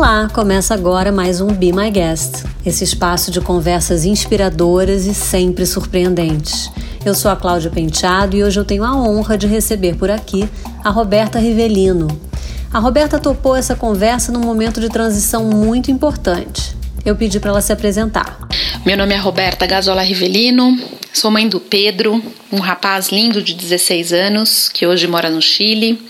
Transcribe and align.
Olá, 0.00 0.30
começa 0.32 0.72
agora 0.72 1.12
mais 1.12 1.42
um 1.42 1.48
Be 1.48 1.74
My 1.74 1.90
Guest, 1.90 2.44
esse 2.64 2.82
espaço 2.82 3.30
de 3.30 3.38
conversas 3.38 4.06
inspiradoras 4.06 5.04
e 5.04 5.12
sempre 5.12 5.66
surpreendentes. 5.66 6.70
Eu 7.04 7.14
sou 7.14 7.30
a 7.30 7.36
Cláudia 7.36 7.70
Penteado 7.70 8.34
e 8.34 8.42
hoje 8.42 8.58
eu 8.58 8.64
tenho 8.64 8.82
a 8.82 8.96
honra 8.96 9.36
de 9.36 9.46
receber 9.46 9.96
por 9.96 10.10
aqui 10.10 10.48
a 10.82 10.88
Roberta 10.88 11.38
Rivelino. 11.38 12.08
A 12.72 12.78
Roberta 12.78 13.18
topou 13.18 13.54
essa 13.54 13.76
conversa 13.76 14.32
num 14.32 14.40
momento 14.40 14.80
de 14.80 14.88
transição 14.88 15.44
muito 15.44 15.90
importante. 15.90 16.74
Eu 17.04 17.14
pedi 17.14 17.38
para 17.38 17.50
ela 17.50 17.60
se 17.60 17.70
apresentar. 17.70 18.48
Meu 18.86 18.96
nome 18.96 19.14
é 19.14 19.18
Roberta 19.18 19.66
Gazola 19.66 20.00
Rivelino, 20.00 20.80
sou 21.12 21.30
mãe 21.30 21.46
do 21.46 21.60
Pedro, 21.60 22.22
um 22.50 22.58
rapaz 22.58 23.10
lindo 23.10 23.42
de 23.42 23.52
16 23.52 24.14
anos 24.14 24.70
que 24.70 24.86
hoje 24.86 25.06
mora 25.06 25.28
no 25.28 25.42
Chile. 25.42 26.02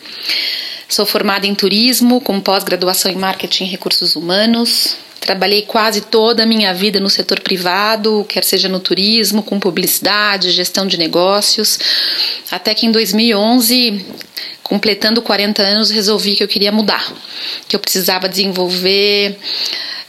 Sou 0.91 1.07
formada 1.07 1.47
em 1.47 1.55
turismo, 1.55 2.21
com 2.21 2.41
pós-graduação 2.41 3.13
em 3.13 3.15
marketing 3.15 3.63
e 3.63 3.69
recursos 3.69 4.17
humanos. 4.17 4.97
Trabalhei 5.21 5.63
quase 5.63 6.01
toda 6.01 6.43
a 6.43 6.47
minha 6.47 6.75
vida 6.75 6.99
no 6.99 7.09
setor 7.09 7.39
privado, 7.39 8.27
quer 8.29 8.43
seja 8.43 8.69
no 8.69 8.81
turismo, 8.81 9.41
com 9.41 9.61
publicidade, 9.61 10.51
gestão 10.51 10.89
de 10.89 10.97
negócios, 10.97 11.79
até 12.51 12.75
que 12.75 12.87
em 12.87 12.91
2011, 12.91 14.05
completando 14.65 15.23
40 15.23 15.63
anos, 15.63 15.91
resolvi 15.91 16.35
que 16.35 16.43
eu 16.43 16.49
queria 16.49 16.73
mudar, 16.73 17.07
que 17.69 17.77
eu 17.77 17.81
precisava 17.81 18.29
desenvolver 18.29 19.39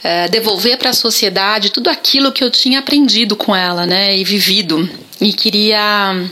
Uh, 0.02 0.28
devolver 0.32 0.76
para 0.78 0.90
a 0.90 0.92
sociedade 0.92 1.70
tudo 1.70 1.88
aquilo 1.88 2.32
que 2.32 2.42
eu 2.42 2.50
tinha 2.50 2.80
aprendido 2.80 3.36
com 3.36 3.54
ela, 3.54 3.86
né, 3.86 4.18
e 4.18 4.24
vivido. 4.24 4.90
E 5.20 5.32
queria 5.32 6.28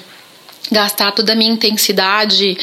gastar 0.71 1.13
toda 1.13 1.33
a 1.33 1.37
minha 1.37 1.53
intensidade, 1.53 2.57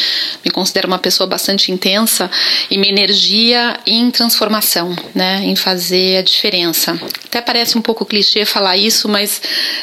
me 0.44 0.52
considero 0.52 0.88
uma 0.88 1.00
pessoa 1.00 1.28
bastante 1.28 1.72
intensa, 1.72 2.30
e 2.70 2.78
minha 2.78 2.92
energia 2.92 3.80
em 3.86 4.10
transformação, 4.10 4.96
né, 5.14 5.42
em 5.44 5.56
fazer 5.56 6.18
a 6.18 6.22
diferença. 6.22 7.00
Até 7.26 7.42
parece 7.42 7.78
um 7.78 7.82
pouco 7.82 8.06
clichê 8.06 8.46
falar 8.46 8.78
isso, 8.78 9.10
mas 9.10 9.42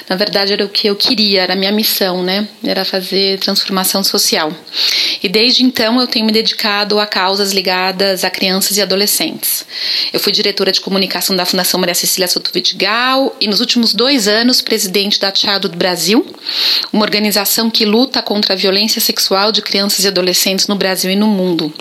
na 0.08 0.16
verdade 0.16 0.53
era 0.53 0.64
o 0.64 0.69
que 0.69 0.86
eu 0.86 0.97
queria, 0.97 1.42
era 1.42 1.53
a 1.53 1.56
minha 1.56 1.72
missão, 1.72 2.22
né, 2.22 2.48
era 2.64 2.84
fazer 2.84 3.39
transformação 3.39 4.03
social. 4.03 4.53
E 5.25 5.28
desde 5.30 5.64
então 5.64 5.98
eu 5.98 6.06
tenho 6.06 6.27
me 6.27 6.33
dedicado 6.33 7.00
a 7.00 7.06
causas 7.06 7.50
ligadas 7.50 8.25
a 8.25 8.30
crianças 8.30 8.77
e 8.77 8.83
adolescentes. 8.83 9.64
Eu 10.12 10.20
fui 10.20 10.31
diretora 10.31 10.70
de 10.70 10.83
comunicação 10.83 11.34
da 11.34 11.47
Fundação 11.47 11.81
Maria 11.81 11.94
Cecília 11.94 12.28
Soto 12.28 12.50
Vidigal 12.53 13.34
e 13.41 13.47
nos 13.47 13.58
últimos 13.58 13.94
dois 13.94 14.28
anos 14.28 14.61
presidente 14.61 15.19
da 15.19 15.34
Childhood 15.34 15.78
Brasil, 15.78 16.27
uma 16.92 17.03
organização 17.03 17.70
que 17.70 17.86
luta 17.86 18.20
contra 18.20 18.53
a 18.53 18.56
violência 18.56 19.00
sexual 19.00 19.50
de 19.50 19.62
crianças 19.62 20.05
e 20.05 20.08
adolescentes 20.08 20.69
no 20.69 20.75
Brasil 20.75 21.11
e 21.11 21.16
no 21.16 21.27
mundo. 21.27 21.72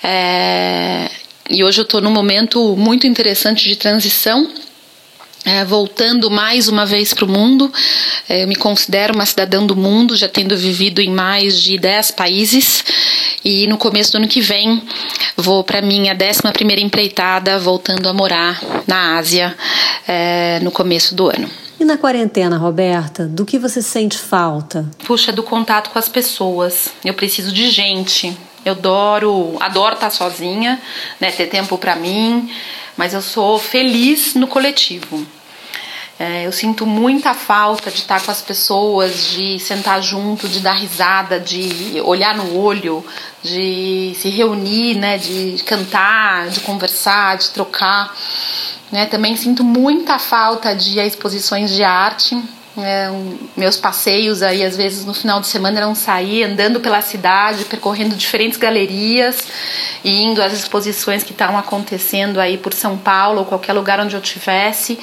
É, 0.00 1.10
e 1.50 1.64
hoje 1.64 1.80
eu 1.80 1.84
estou 1.84 2.00
num 2.00 2.12
momento 2.12 2.76
muito 2.76 3.08
interessante 3.08 3.68
de 3.68 3.74
transição 3.74 4.48
é, 5.46 5.64
voltando 5.64 6.28
mais 6.28 6.68
uma 6.68 6.84
vez 6.84 7.14
para 7.14 7.24
o 7.24 7.28
mundo. 7.28 7.72
É, 8.28 8.42
eu 8.42 8.48
me 8.48 8.56
considero 8.56 9.14
uma 9.14 9.24
cidadã 9.24 9.64
do 9.64 9.76
mundo, 9.76 10.16
já 10.16 10.28
tendo 10.28 10.56
vivido 10.56 11.00
em 11.00 11.08
mais 11.08 11.62
de 11.62 11.78
10 11.78 12.10
países. 12.10 12.84
E 13.44 13.68
no 13.68 13.78
começo 13.78 14.10
do 14.10 14.18
ano 14.18 14.26
que 14.26 14.40
vem 14.40 14.82
vou 15.36 15.62
para 15.62 15.80
minha 15.80 16.12
11 16.12 16.52
primeira 16.52 16.82
empreitada, 16.82 17.60
voltando 17.60 18.08
a 18.08 18.12
morar 18.12 18.60
na 18.88 19.16
Ásia 19.16 19.56
é, 20.08 20.58
no 20.62 20.72
começo 20.72 21.14
do 21.14 21.28
ano. 21.28 21.48
E 21.78 21.84
na 21.84 21.96
quarentena, 21.96 22.56
Roberta, 22.56 23.26
do 23.26 23.44
que 23.44 23.58
você 23.58 23.80
sente 23.80 24.18
falta? 24.18 24.84
Puxa, 25.04 25.30
do 25.30 25.42
contato 25.42 25.90
com 25.90 25.98
as 25.98 26.08
pessoas. 26.08 26.88
Eu 27.04 27.14
preciso 27.14 27.52
de 27.52 27.70
gente. 27.70 28.36
Eu 28.64 28.72
adoro, 28.72 29.56
adoro 29.60 29.94
estar 29.94 30.10
sozinha, 30.10 30.80
né, 31.20 31.30
ter 31.30 31.46
tempo 31.46 31.78
para 31.78 31.94
mim, 31.94 32.50
mas 32.96 33.14
eu 33.14 33.22
sou 33.22 33.60
feliz 33.60 34.34
no 34.34 34.48
coletivo. 34.48 35.24
É, 36.18 36.46
eu 36.46 36.52
sinto 36.52 36.86
muita 36.86 37.34
falta 37.34 37.90
de 37.90 37.98
estar 37.98 38.24
com 38.24 38.30
as 38.30 38.40
pessoas, 38.40 39.32
de 39.32 39.58
sentar 39.58 40.02
junto, 40.02 40.48
de 40.48 40.60
dar 40.60 40.72
risada, 40.72 41.38
de 41.38 42.00
olhar 42.02 42.34
no 42.34 42.56
olho, 42.56 43.04
de 43.42 44.16
se 44.18 44.30
reunir, 44.30 44.94
né, 44.94 45.18
de 45.18 45.62
cantar, 45.64 46.48
de 46.48 46.60
conversar, 46.60 47.36
de 47.36 47.50
trocar. 47.50 48.16
Né? 48.90 49.04
Também 49.06 49.36
sinto 49.36 49.62
muita 49.62 50.18
falta 50.18 50.74
de 50.74 50.98
exposições 50.98 51.70
de 51.70 51.84
arte. 51.84 52.42
É, 52.78 53.08
meus 53.56 53.76
passeios 53.78 54.42
aí, 54.42 54.62
às 54.62 54.76
vezes 54.76 55.04
no 55.04 55.14
final 55.14 55.40
de 55.40 55.46
semana, 55.46 55.78
eram 55.78 55.94
sair 55.94 56.44
andando 56.44 56.78
pela 56.78 57.00
cidade, 57.00 57.64
percorrendo 57.64 58.14
diferentes 58.14 58.58
galerias 58.58 59.42
e 60.04 60.24
indo 60.24 60.42
às 60.42 60.52
exposições 60.52 61.22
que 61.22 61.32
estavam 61.32 61.58
acontecendo 61.58 62.38
aí 62.38 62.58
por 62.58 62.74
São 62.74 62.98
Paulo 62.98 63.40
ou 63.40 63.44
qualquer 63.46 63.72
lugar 63.72 63.98
onde 63.98 64.14
eu 64.14 64.20
tivesse. 64.20 64.98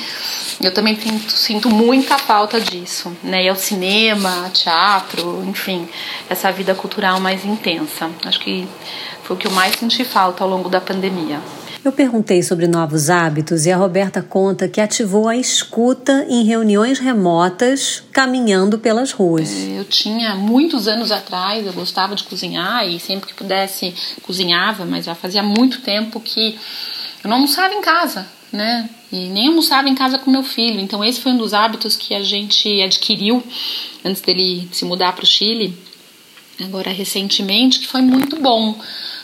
Eu 0.61 0.71
também 0.71 0.99
sinto, 0.99 1.31
sinto 1.31 1.69
muita 1.69 2.17
falta 2.19 2.61
disso, 2.61 3.15
né? 3.23 3.43
E 3.43 3.49
ao 3.49 3.55
cinema, 3.55 4.51
teatro, 4.53 5.43
enfim, 5.47 5.87
essa 6.29 6.51
vida 6.51 6.75
cultural 6.75 7.19
mais 7.19 7.43
intensa. 7.43 8.09
Acho 8.23 8.39
que 8.39 8.67
foi 9.23 9.35
o 9.35 9.39
que 9.39 9.47
eu 9.47 9.51
mais 9.51 9.75
senti 9.75 10.05
falta 10.05 10.43
ao 10.43 10.49
longo 10.49 10.69
da 10.69 10.79
pandemia. 10.79 11.39
Eu 11.83 11.91
perguntei 11.91 12.41
sobre 12.41 12.65
novos 12.65 13.09
hábitos 13.09 13.65
e 13.65 13.71
a 13.71 13.75
Roberta 13.75 14.21
conta 14.21 14.69
que 14.69 14.79
ativou 14.79 15.27
a 15.27 15.35
escuta 15.35 16.25
em 16.29 16.45
reuniões 16.45 16.97
remotas, 16.97 18.01
caminhando 18.13 18.79
pelas 18.79 19.11
ruas. 19.11 19.51
É, 19.51 19.79
eu 19.79 19.83
tinha 19.83 20.33
muitos 20.33 20.87
anos 20.87 21.11
atrás, 21.11 21.65
eu 21.65 21.73
gostava 21.73 22.15
de 22.15 22.23
cozinhar 22.23 22.87
e 22.87 23.01
sempre 23.01 23.27
que 23.27 23.33
pudesse 23.33 23.93
cozinhava, 24.21 24.85
mas 24.85 25.03
já 25.03 25.13
fazia 25.13 25.43
muito 25.43 25.81
tempo 25.81 26.21
que 26.21 26.57
eu 27.21 27.29
não 27.29 27.35
almoçava 27.35 27.73
em 27.73 27.81
casa, 27.81 28.25
né? 28.49 28.89
E 29.11 29.27
nem 29.27 29.49
almoçava 29.49 29.89
em 29.89 29.95
casa 29.95 30.17
com 30.17 30.31
meu 30.31 30.43
filho. 30.43 30.79
Então 30.79 31.03
esse 31.03 31.19
foi 31.19 31.33
um 31.33 31.37
dos 31.37 31.53
hábitos 31.53 31.97
que 31.97 32.15
a 32.15 32.23
gente 32.23 32.81
adquiriu 32.81 33.43
antes 34.05 34.21
dele 34.21 34.69
se 34.71 34.85
mudar 34.85 35.11
para 35.11 35.23
o 35.23 35.27
Chile, 35.27 35.77
agora 36.61 36.91
recentemente, 36.91 37.79
que 37.79 37.87
foi 37.87 38.01
muito 38.01 38.37
bom 38.37 38.73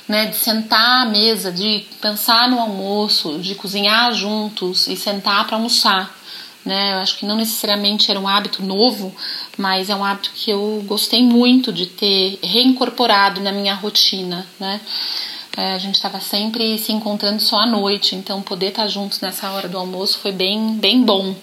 né, 0.09 0.25
de 0.25 0.35
sentar 0.35 1.03
à 1.03 1.05
mesa, 1.05 1.51
de 1.51 1.85
pensar 2.01 2.49
no 2.49 2.59
almoço, 2.59 3.37
de 3.37 3.53
cozinhar 3.53 4.11
juntos 4.11 4.87
e 4.87 4.97
sentar 4.97 5.45
para 5.45 5.55
almoçar. 5.55 6.17
Né? 6.65 6.93
Eu 6.93 6.97
acho 6.97 7.17
que 7.19 7.27
não 7.27 7.37
necessariamente 7.37 8.09
era 8.09 8.19
um 8.19 8.27
hábito 8.27 8.63
novo, 8.63 9.15
mas 9.55 9.87
é 9.87 9.95
um 9.95 10.03
hábito 10.03 10.31
que 10.33 10.49
eu 10.49 10.83
gostei 10.87 11.23
muito 11.23 11.71
de 11.71 11.85
ter 11.85 12.39
reincorporado 12.41 13.39
na 13.39 13.51
minha 13.51 13.75
rotina. 13.75 14.47
Né? 14.59 14.81
É, 15.55 15.75
a 15.75 15.77
gente 15.77 15.95
estava 15.95 16.19
sempre 16.19 16.79
se 16.79 16.91
encontrando 16.91 17.39
só 17.39 17.59
à 17.59 17.67
noite, 17.67 18.15
então 18.15 18.41
poder 18.41 18.69
estar 18.69 18.83
tá 18.83 18.87
juntos 18.87 19.19
nessa 19.19 19.51
hora 19.51 19.67
do 19.67 19.77
almoço 19.77 20.17
foi 20.17 20.31
bem, 20.31 20.73
bem 20.73 21.03
bom. 21.03 21.35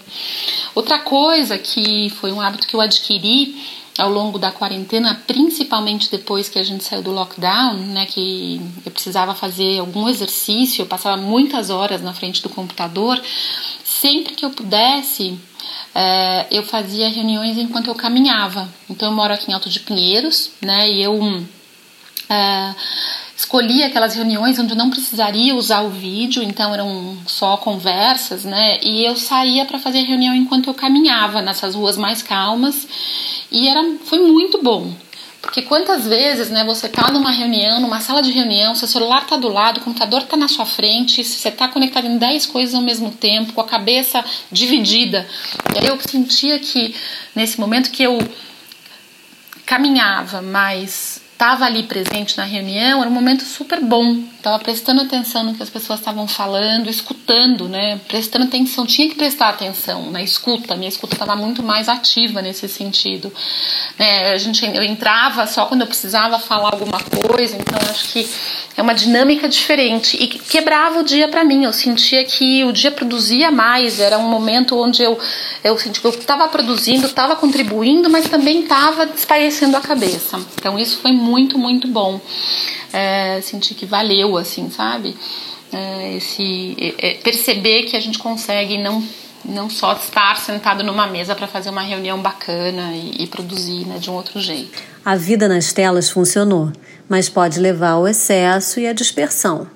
Outra 0.74 0.98
coisa 0.98 1.56
que 1.56 2.10
foi 2.10 2.32
um 2.32 2.40
hábito 2.40 2.66
que 2.66 2.74
eu 2.74 2.80
adquiri 2.80 3.85
ao 3.98 4.10
longo 4.10 4.38
da 4.38 4.50
quarentena, 4.50 5.22
principalmente 5.26 6.10
depois 6.10 6.48
que 6.48 6.58
a 6.58 6.64
gente 6.64 6.84
saiu 6.84 7.02
do 7.02 7.12
lockdown, 7.12 7.74
né, 7.74 8.06
que 8.06 8.60
eu 8.84 8.92
precisava 8.92 9.34
fazer 9.34 9.78
algum 9.78 10.08
exercício, 10.08 10.82
eu 10.82 10.86
passava 10.86 11.16
muitas 11.16 11.70
horas 11.70 12.02
na 12.02 12.12
frente 12.12 12.42
do 12.42 12.48
computador, 12.48 13.20
sempre 13.84 14.34
que 14.34 14.44
eu 14.44 14.50
pudesse, 14.50 15.38
é, 15.94 16.46
eu 16.50 16.62
fazia 16.62 17.08
reuniões 17.08 17.56
enquanto 17.56 17.88
eu 17.88 17.94
caminhava. 17.94 18.68
Então 18.88 19.08
eu 19.08 19.14
moro 19.14 19.32
aqui 19.32 19.50
em 19.50 19.54
Alto 19.54 19.70
de 19.70 19.80
Pinheiros, 19.80 20.50
né, 20.60 20.90
e 20.90 21.02
eu 21.02 21.18
é, 22.28 22.74
escolhi 23.36 23.82
aquelas 23.82 24.14
reuniões 24.14 24.58
onde 24.58 24.72
eu 24.72 24.76
não 24.76 24.90
precisaria 24.90 25.54
usar 25.54 25.80
o 25.82 25.90
vídeo, 25.90 26.42
então 26.42 26.74
eram 26.74 27.16
só 27.26 27.56
conversas, 27.56 28.44
né? 28.44 28.78
E 28.82 29.04
eu 29.04 29.14
saía 29.14 29.64
para 29.66 29.78
fazer 29.78 30.00
reunião 30.00 30.34
enquanto 30.34 30.68
eu 30.68 30.74
caminhava 30.74 31.42
nessas 31.42 31.74
ruas 31.74 31.96
mais 31.96 32.22
calmas 32.22 32.88
e 33.50 33.68
era, 33.68 33.82
foi 34.04 34.18
muito 34.18 34.62
bom. 34.62 34.92
Porque 35.40 35.62
quantas 35.62 36.06
vezes, 36.06 36.50
né, 36.50 36.64
você 36.64 36.88
tá 36.88 37.10
numa 37.12 37.30
reunião, 37.30 37.80
numa 37.80 38.00
sala 38.00 38.20
de 38.20 38.32
reunião, 38.32 38.74
seu 38.74 38.88
celular 38.88 39.26
tá 39.26 39.36
do 39.36 39.48
lado, 39.48 39.78
o 39.78 39.80
computador 39.80 40.24
tá 40.24 40.36
na 40.36 40.48
sua 40.48 40.66
frente, 40.66 41.22
você 41.22 41.50
tá 41.50 41.68
conectado 41.68 42.06
em 42.06 42.18
10 42.18 42.46
coisas 42.46 42.74
ao 42.74 42.82
mesmo 42.82 43.12
tempo, 43.12 43.52
com 43.52 43.60
a 43.60 43.64
cabeça 43.64 44.24
dividida. 44.50 45.26
E 45.74 45.78
aí 45.78 45.86
eu 45.86 46.00
sentia 46.00 46.58
que 46.58 46.94
nesse 47.34 47.60
momento 47.60 47.90
que 47.90 48.02
eu 48.02 48.18
caminhava, 49.64 50.42
mas 50.42 51.20
estava 51.32 51.64
ali 51.64 51.84
presente 51.84 52.36
na 52.36 52.44
reunião, 52.44 53.00
era 53.00 53.10
um 53.10 53.14
momento 53.14 53.44
super 53.44 53.80
bom. 53.80 54.22
Estava 54.46 54.62
prestando 54.62 55.02
atenção 55.02 55.42
no 55.42 55.54
que 55.54 55.62
as 55.64 55.68
pessoas 55.68 55.98
estavam 55.98 56.28
falando, 56.28 56.88
escutando, 56.88 57.68
né? 57.68 57.98
Prestando 58.06 58.44
atenção, 58.44 58.86
tinha 58.86 59.08
que 59.08 59.16
prestar 59.16 59.48
atenção 59.48 60.08
na 60.12 60.22
escuta. 60.22 60.76
Minha 60.76 60.88
escuta 60.88 61.16
estava 61.16 61.34
muito 61.34 61.64
mais 61.64 61.88
ativa 61.88 62.40
nesse 62.40 62.68
sentido. 62.68 63.32
É, 63.98 64.34
a 64.34 64.38
gente, 64.38 64.64
eu 64.64 64.84
entrava 64.84 65.48
só 65.48 65.66
quando 65.66 65.80
eu 65.80 65.86
precisava 65.88 66.38
falar 66.38 66.74
alguma 66.74 67.00
coisa, 67.00 67.56
então 67.56 67.76
acho 67.90 68.12
que 68.12 68.28
é 68.76 68.82
uma 68.82 68.94
dinâmica 68.94 69.48
diferente 69.48 70.16
e 70.16 70.28
quebrava 70.28 71.00
o 71.00 71.02
dia 71.02 71.26
para 71.26 71.42
mim. 71.42 71.64
Eu 71.64 71.72
sentia 71.72 72.24
que 72.24 72.62
o 72.62 72.72
dia 72.72 72.92
produzia 72.92 73.50
mais. 73.50 73.98
Era 73.98 74.16
um 74.16 74.30
momento 74.30 74.78
onde 74.78 75.02
eu 75.02 75.18
eu 75.64 75.76
senti 75.76 76.00
que 76.00 76.06
eu 76.06 76.12
estava 76.12 76.46
produzindo, 76.46 77.06
estava 77.06 77.34
contribuindo, 77.34 78.08
mas 78.08 78.28
também 78.28 78.62
estava 78.62 79.06
desparecendo 79.06 79.76
a 79.76 79.80
cabeça. 79.80 80.38
Então 80.54 80.78
isso 80.78 80.98
foi 80.98 81.10
muito, 81.10 81.58
muito 81.58 81.88
bom. 81.88 82.20
É, 82.92 83.40
senti 83.42 83.74
que 83.74 83.86
valeu, 83.86 84.36
assim, 84.36 84.70
sabe? 84.70 85.16
é, 85.72 86.16
esse 86.16 86.76
é, 86.98 87.14
perceber 87.14 87.84
que 87.84 87.96
a 87.96 88.00
gente 88.00 88.18
consegue 88.18 88.78
não 88.78 89.02
não 89.44 89.70
só 89.70 89.92
estar 89.92 90.36
sentado 90.38 90.82
numa 90.82 91.06
mesa 91.06 91.32
para 91.32 91.46
fazer 91.46 91.70
uma 91.70 91.82
reunião 91.82 92.20
bacana 92.20 92.90
e, 92.94 93.22
e 93.22 93.26
produzir 93.28 93.86
né, 93.86 93.96
de 93.96 94.10
um 94.10 94.14
outro 94.14 94.40
jeito. 94.40 94.82
A 95.04 95.14
vida 95.14 95.46
nas 95.46 95.72
telas 95.72 96.10
funcionou, 96.10 96.72
mas 97.08 97.28
pode 97.28 97.60
levar 97.60 97.90
ao 97.90 98.08
excesso 98.08 98.80
e 98.80 98.88
à 98.88 98.92
dispersão. 98.92 99.68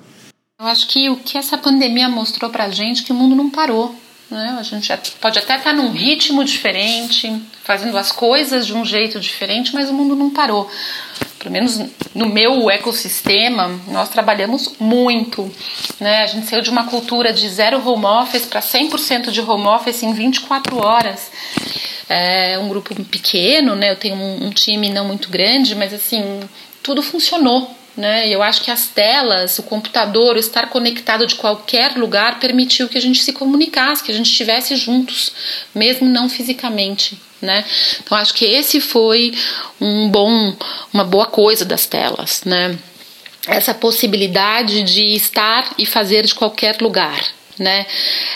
Eu 0.59 0.65
acho 0.65 0.87
que 0.87 1.09
o 1.09 1.15
que 1.15 1.37
essa 1.37 1.57
pandemia 1.57 2.09
mostrou 2.09 2.51
para 2.51 2.65
a 2.65 2.69
gente 2.69 3.03
é 3.03 3.05
que 3.05 3.13
o 3.13 3.15
mundo 3.15 3.33
não 3.33 3.49
parou. 3.49 3.95
Né? 4.29 4.57
A 4.59 4.63
gente 4.63 4.91
pode 5.21 5.39
até 5.39 5.55
estar 5.55 5.69
tá 5.69 5.73
num 5.73 5.91
ritmo 5.91 6.43
diferente, 6.43 7.41
fazendo 7.63 7.97
as 7.97 8.11
coisas 8.11 8.67
de 8.67 8.73
um 8.73 8.83
jeito 8.83 9.21
diferente, 9.21 9.73
mas 9.73 9.89
o 9.89 9.93
mundo 9.93 10.17
não 10.17 10.31
parou. 10.31 10.69
Pelo 11.41 11.51
menos 11.51 11.81
no 12.13 12.29
meu 12.29 12.69
ecossistema, 12.69 13.67
nós 13.87 14.09
trabalhamos 14.09 14.75
muito. 14.79 15.51
Né? 15.99 16.21
A 16.21 16.27
gente 16.27 16.45
saiu 16.45 16.61
de 16.61 16.69
uma 16.69 16.83
cultura 16.83 17.33
de 17.33 17.49
zero 17.49 17.81
home 17.83 18.05
office 18.05 18.45
para 18.45 18.61
100% 18.61 19.31
de 19.31 19.41
home 19.41 19.65
office 19.65 20.03
em 20.03 20.13
24 20.13 20.77
horas. 20.77 21.31
É 22.07 22.59
um 22.59 22.69
grupo 22.69 22.93
pequeno, 23.05 23.75
né? 23.75 23.89
eu 23.89 23.95
tenho 23.95 24.15
um, 24.15 24.45
um 24.45 24.49
time 24.51 24.89
não 24.91 25.07
muito 25.07 25.29
grande, 25.29 25.73
mas 25.73 25.91
assim, 25.91 26.41
tudo 26.83 27.01
funcionou 27.01 27.75
né? 27.95 28.29
Eu 28.29 28.41
acho 28.41 28.61
que 28.61 28.71
as 28.71 28.87
telas, 28.87 29.59
o 29.59 29.63
computador, 29.63 30.37
o 30.37 30.39
estar 30.39 30.69
conectado 30.69 31.27
de 31.27 31.35
qualquer 31.35 31.97
lugar 31.97 32.39
permitiu 32.39 32.87
que 32.87 32.97
a 32.97 33.01
gente 33.01 33.21
se 33.21 33.33
comunicasse, 33.33 34.03
que 34.03 34.11
a 34.11 34.15
gente 34.15 34.31
estivesse 34.31 34.77
juntos, 34.77 35.33
mesmo 35.75 36.07
não 36.07 36.29
fisicamente, 36.29 37.19
né? 37.41 37.65
Então 38.03 38.17
acho 38.17 38.33
que 38.33 38.45
esse 38.45 38.79
foi 38.79 39.33
um 39.79 40.09
bom, 40.09 40.55
uma 40.93 41.03
boa 41.03 41.25
coisa 41.25 41.65
das 41.65 41.85
telas, 41.85 42.43
né? 42.45 42.77
Essa 43.47 43.73
possibilidade 43.73 44.83
de 44.83 45.15
estar 45.15 45.73
e 45.77 45.85
fazer 45.85 46.25
de 46.25 46.35
qualquer 46.35 46.79
lugar, 46.79 47.25
né? 47.57 47.85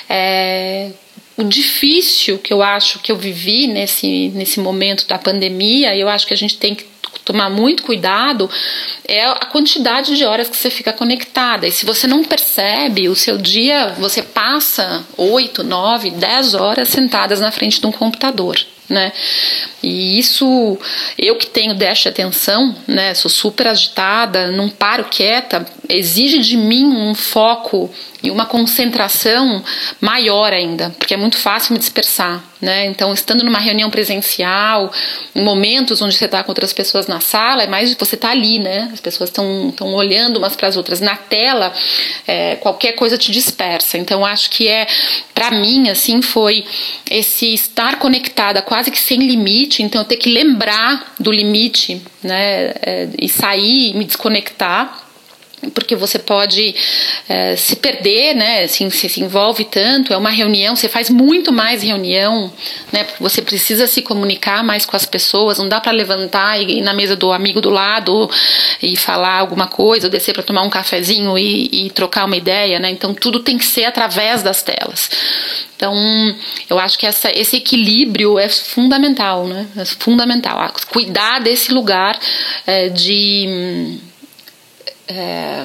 É, 0.09 0.91
o 1.37 1.43
difícil 1.43 2.39
que 2.39 2.51
eu 2.51 2.63
acho 2.63 2.99
que 2.99 3.11
eu 3.11 3.17
vivi 3.17 3.67
nesse, 3.67 4.29
nesse 4.29 4.59
momento 4.59 5.05
da 5.07 5.17
pandemia, 5.17 5.95
eu 5.95 6.07
acho 6.07 6.25
que 6.25 6.33
a 6.33 6.37
gente 6.37 6.57
tem 6.57 6.73
que 6.73 6.85
tomar 7.25 7.49
muito 7.49 7.83
cuidado 7.83 8.49
é 9.07 9.25
a 9.25 9.45
quantidade 9.47 10.15
de 10.15 10.23
horas 10.23 10.47
que 10.47 10.55
você 10.55 10.69
fica 10.69 10.93
conectada. 10.93 11.67
E 11.67 11.71
se 11.71 11.85
você 11.85 12.07
não 12.07 12.23
percebe, 12.23 13.09
o 13.09 13.15
seu 13.15 13.37
dia 13.37 13.95
você 13.97 14.21
passa 14.21 15.03
8, 15.17 15.63
9, 15.63 16.11
10 16.11 16.53
horas 16.53 16.87
sentadas 16.87 17.39
na 17.39 17.51
frente 17.51 17.81
de 17.81 17.87
um 17.87 17.91
computador. 17.91 18.57
Né? 18.87 19.11
E 19.81 20.19
isso, 20.19 20.77
eu 21.17 21.35
que 21.37 21.47
tenho 21.47 21.73
déficit 21.73 22.03
de 22.03 22.09
atenção, 22.09 22.75
né, 22.87 23.13
sou 23.15 23.31
super 23.31 23.67
agitada, 23.67 24.51
não 24.51 24.69
paro 24.69 25.05
quieta, 25.05 25.65
exige 25.89 26.39
de 26.39 26.55
mim 26.57 26.85
um 26.85 27.15
foco 27.15 27.89
e 28.25 28.31
uma 28.31 28.45
concentração 28.45 29.63
maior 30.01 30.51
ainda, 30.51 30.89
porque 30.97 31.13
é 31.13 31.17
muito 31.17 31.37
fácil 31.37 31.73
me 31.73 31.79
dispersar, 31.79 32.43
né? 32.59 32.87
Então, 32.87 33.13
estando 33.13 33.43
numa 33.43 33.59
reunião 33.59 33.91
presencial, 33.91 34.91
em 35.35 35.43
momentos 35.43 36.01
onde 36.01 36.15
você 36.15 36.25
está 36.25 36.43
com 36.43 36.49
outras 36.49 36.73
pessoas 36.73 37.05
na 37.05 37.19
sala, 37.19 37.63
é 37.63 37.67
mais 37.67 37.93
você 37.93 38.17
tá 38.17 38.31
ali, 38.31 38.57
né? 38.57 38.89
As 38.91 38.99
pessoas 38.99 39.29
estão 39.29 39.71
olhando 39.93 40.37
umas 40.37 40.55
para 40.55 40.67
as 40.67 40.75
outras. 40.75 40.99
Na 40.99 41.15
tela, 41.15 41.71
é, 42.25 42.55
qualquer 42.55 42.93
coisa 42.93 43.15
te 43.15 43.31
dispersa. 43.31 43.97
Então, 43.97 44.25
acho 44.25 44.49
que 44.49 44.67
é, 44.67 44.87
para 45.33 45.51
mim, 45.51 45.89
assim, 45.89 46.23
foi 46.23 46.65
esse 47.11 47.53
estar 47.53 47.99
conectada 47.99 48.59
quase 48.75 48.91
que 48.91 48.99
sem 48.99 49.19
limite. 49.19 49.81
Então, 49.81 50.01
eu 50.01 50.05
ter 50.05 50.17
que 50.17 50.29
lembrar 50.29 51.15
do 51.17 51.31
limite, 51.31 52.01
né? 52.21 52.73
É, 52.81 53.07
e 53.17 53.29
sair, 53.29 53.95
me 53.95 54.03
desconectar 54.03 55.04
porque 55.73 55.95
você 55.95 56.19
pode 56.19 56.75
é, 57.27 57.55
se 57.55 57.75
perder, 57.75 58.35
né? 58.35 58.63
Assim, 58.63 58.89
você 58.89 59.09
se 59.09 59.21
envolve 59.21 59.65
tanto, 59.65 60.13
é 60.13 60.17
uma 60.17 60.29
reunião, 60.29 60.75
você 60.75 60.89
faz 60.89 61.09
muito 61.09 61.51
mais 61.51 61.83
reunião, 61.83 62.51
né? 62.91 63.05
Você 63.19 63.41
precisa 63.41 63.87
se 63.87 64.01
comunicar 64.01 64.63
mais 64.63 64.85
com 64.85 64.95
as 64.95 65.05
pessoas, 65.05 65.57
não 65.57 65.67
dá 65.67 65.79
para 65.79 65.91
levantar 65.91 66.61
e 66.61 66.79
ir 66.79 66.81
na 66.81 66.93
mesa 66.93 67.15
do 67.15 67.31
amigo 67.31 67.61
do 67.61 67.69
lado 67.69 68.29
e 68.81 68.95
falar 68.95 69.39
alguma 69.39 69.67
coisa, 69.67 70.07
ou 70.07 70.11
descer 70.11 70.33
para 70.33 70.43
tomar 70.43 70.61
um 70.61 70.69
cafezinho 70.69 71.37
e, 71.37 71.87
e, 71.87 71.89
trocar 71.89 72.25
uma 72.25 72.37
ideia, 72.37 72.79
né? 72.79 72.89
Então 72.89 73.13
tudo 73.13 73.39
tem 73.39 73.57
que 73.57 73.65
ser 73.65 73.85
através 73.85 74.43
das 74.43 74.61
telas. 74.61 75.09
Então, 75.75 75.93
eu 76.69 76.79
acho 76.79 76.97
que 76.97 77.05
essa, 77.05 77.29
esse 77.37 77.57
equilíbrio 77.57 78.39
é 78.39 78.47
fundamental, 78.47 79.45
né? 79.45 79.67
É 79.75 79.83
fundamental. 79.85 80.73
Cuidar 80.91 81.39
desse 81.39 81.73
lugar 81.73 82.17
é, 82.65 82.87
de 82.89 83.99
é, 85.07 85.63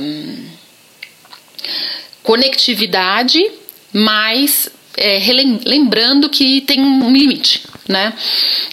conectividade, 2.23 3.45
mas 3.93 4.71
é, 4.97 5.19
lembrando 5.65 6.29
que 6.29 6.61
tem 6.63 6.81
um 6.81 7.11
limite, 7.11 7.63
né? 7.89 8.13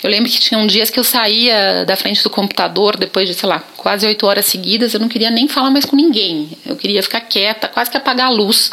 Eu 0.04 0.10
lembro 0.10 0.30
que 0.30 0.40
tinham 0.40 0.68
dias 0.68 0.90
que 0.90 1.00
eu 1.00 1.04
saía 1.04 1.86
da 1.86 1.96
frente 1.96 2.24
do 2.24 2.30
computador 2.30 2.98
depois 2.98 3.28
de, 3.28 3.34
sei 3.34 3.48
lá, 3.48 3.60
quase 3.78 4.06
oito 4.06 4.26
horas 4.26 4.46
seguidas, 4.46 4.94
eu 4.94 5.00
não 5.00 5.08
queria 5.08 5.30
nem 5.30 5.48
falar 5.48 5.70
mais 5.70 5.86
com 5.86 5.96
ninguém. 5.96 6.50
Eu 6.66 6.76
queria 6.76 7.02
ficar 7.02 7.22
quieta, 7.22 7.68
quase 7.68 7.90
que 7.90 7.98
apagar 7.98 8.28
a 8.28 8.30
luz 8.30 8.70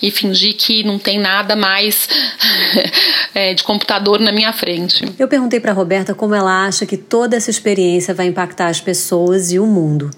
e 0.00 0.10
fingir 0.10 0.54
que 0.54 0.82
não 0.82 0.98
tem 0.98 1.18
nada 1.18 1.54
mais 1.54 2.08
é, 3.34 3.54
de 3.54 3.62
computador 3.62 4.18
na 4.20 4.32
minha 4.32 4.52
frente. 4.52 5.04
Eu 5.18 5.28
perguntei 5.28 5.60
para 5.60 5.72
Roberta 5.72 6.14
como 6.14 6.34
ela 6.34 6.66
acha 6.66 6.86
que 6.86 6.96
toda 6.96 7.36
essa 7.36 7.50
experiência 7.50 8.14
vai 8.14 8.26
impactar 8.26 8.68
as 8.68 8.80
pessoas 8.80 9.52
e 9.52 9.58
o 9.58 9.66
mundo. 9.66 10.10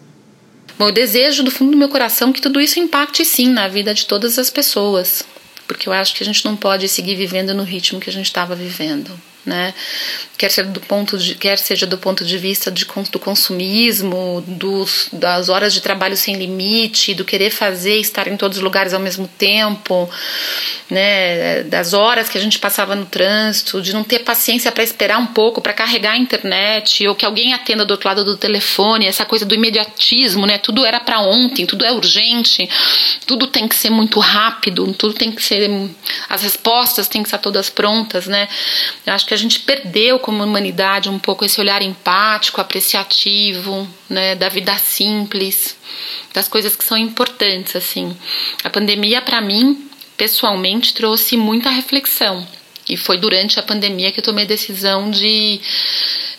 Bom, 0.78 0.88
eu 0.88 0.92
desejo 0.92 1.42
do 1.42 1.50
fundo 1.50 1.70
do 1.70 1.76
meu 1.76 1.88
coração 1.88 2.32
que 2.32 2.40
tudo 2.40 2.60
isso 2.60 2.78
impacte 2.78 3.24
sim 3.24 3.48
na 3.48 3.66
vida 3.66 3.94
de 3.94 4.06
todas 4.06 4.38
as 4.38 4.50
pessoas, 4.50 5.22
porque 5.66 5.88
eu 5.88 5.92
acho 5.92 6.14
que 6.14 6.22
a 6.22 6.26
gente 6.26 6.44
não 6.44 6.54
pode 6.54 6.88
seguir 6.88 7.14
vivendo 7.14 7.54
no 7.54 7.62
ritmo 7.62 8.00
que 8.00 8.10
a 8.10 8.12
gente 8.12 8.26
estava 8.26 8.54
vivendo 8.54 9.10
né? 9.46 9.72
Quer 10.36 10.50
seja 10.50 10.68
do 10.68 10.80
ponto 10.80 11.16
de, 11.16 11.34
quer 11.36 11.56
seja 11.56 11.86
do 11.86 11.96
ponto 11.96 12.24
de 12.24 12.36
vista 12.36 12.70
de, 12.70 12.84
do 13.10 13.18
consumismo, 13.18 14.44
dos, 14.46 15.08
das 15.12 15.48
horas 15.48 15.72
de 15.72 15.80
trabalho 15.80 16.16
sem 16.16 16.36
limite, 16.36 17.14
do 17.14 17.24
querer 17.24 17.50
fazer, 17.50 17.98
estar 17.98 18.26
em 18.26 18.36
todos 18.36 18.58
os 18.58 18.62
lugares 18.62 18.92
ao 18.92 19.00
mesmo 19.00 19.28
tempo, 19.38 20.10
né? 20.90 21.62
Das 21.64 21.94
horas 21.94 22.28
que 22.28 22.36
a 22.36 22.40
gente 22.40 22.58
passava 22.58 22.94
no 22.94 23.06
trânsito, 23.06 23.80
de 23.80 23.94
não 23.94 24.02
ter 24.02 24.24
paciência 24.24 24.72
para 24.72 24.82
esperar 24.82 25.18
um 25.18 25.26
pouco 25.26 25.62
para 25.62 25.72
carregar 25.72 26.12
a 26.12 26.18
internet 26.18 27.06
ou 27.06 27.14
que 27.14 27.24
alguém 27.24 27.54
atenda 27.54 27.84
do 27.84 27.92
outro 27.92 28.08
lado 28.08 28.24
do 28.24 28.36
telefone, 28.36 29.06
essa 29.06 29.24
coisa 29.24 29.46
do 29.46 29.54
imediatismo, 29.54 30.44
né? 30.44 30.58
Tudo 30.58 30.84
era 30.84 30.98
para 30.98 31.20
ontem, 31.20 31.64
tudo 31.64 31.84
é 31.84 31.92
urgente, 31.92 32.68
tudo 33.26 33.46
tem 33.46 33.68
que 33.68 33.76
ser 33.76 33.90
muito 33.90 34.18
rápido, 34.18 34.92
tudo 34.94 35.14
tem 35.14 35.30
que 35.30 35.42
ser 35.42 35.70
as 36.28 36.42
respostas 36.42 37.08
têm 37.08 37.22
que 37.22 37.28
estar 37.28 37.38
todas 37.38 37.70
prontas, 37.70 38.26
né? 38.26 38.48
Eu 39.06 39.12
acho 39.12 39.24
que 39.24 39.35
a 39.36 39.38
gente 39.38 39.60
perdeu 39.60 40.18
como 40.18 40.42
humanidade 40.42 41.08
um 41.08 41.18
pouco 41.18 41.44
esse 41.44 41.60
olhar 41.60 41.82
empático, 41.82 42.60
apreciativo, 42.60 43.86
né, 44.08 44.34
da 44.34 44.48
vida 44.48 44.76
simples, 44.78 45.76
das 46.32 46.48
coisas 46.48 46.74
que 46.74 46.82
são 46.82 46.96
importantes, 46.96 47.76
assim. 47.76 48.16
A 48.64 48.70
pandemia 48.70 49.20
para 49.20 49.40
mim, 49.40 49.88
pessoalmente, 50.16 50.94
trouxe 50.94 51.36
muita 51.36 51.70
reflexão. 51.70 52.46
E 52.88 52.96
foi 52.96 53.18
durante 53.18 53.58
a 53.58 53.62
pandemia 53.62 54.10
que 54.10 54.20
eu 54.20 54.24
tomei 54.24 54.44
a 54.44 54.48
decisão 54.48 55.10
de, 55.10 55.60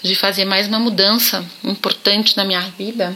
de 0.02 0.16
fazer 0.16 0.46
mais 0.46 0.68
uma 0.68 0.80
mudança 0.80 1.46
importante 1.64 2.36
na 2.36 2.46
minha 2.46 2.62
vida 2.62 3.16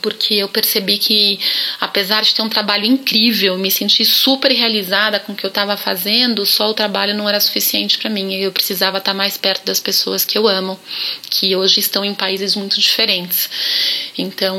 porque 0.00 0.34
eu 0.34 0.48
percebi 0.48 0.98
que, 0.98 1.38
apesar 1.80 2.22
de 2.22 2.34
ter 2.34 2.42
um 2.42 2.48
trabalho 2.48 2.84
incrível, 2.84 3.58
me 3.58 3.70
senti 3.70 4.04
super 4.04 4.50
realizada 4.52 5.18
com 5.20 5.32
o 5.32 5.34
que 5.34 5.44
eu 5.44 5.48
estava 5.48 5.76
fazendo, 5.76 6.46
só 6.46 6.70
o 6.70 6.74
trabalho 6.74 7.14
não 7.14 7.28
era 7.28 7.40
suficiente 7.40 7.98
para 7.98 8.10
mim. 8.10 8.34
Eu 8.34 8.52
precisava 8.52 8.98
estar 8.98 9.14
mais 9.14 9.36
perto 9.36 9.64
das 9.64 9.80
pessoas 9.80 10.24
que 10.24 10.38
eu 10.38 10.46
amo, 10.46 10.78
que 11.28 11.54
hoje 11.56 11.80
estão 11.80 12.04
em 12.04 12.14
países 12.14 12.54
muito 12.54 12.78
diferentes. 12.80 13.50
Então, 14.16 14.56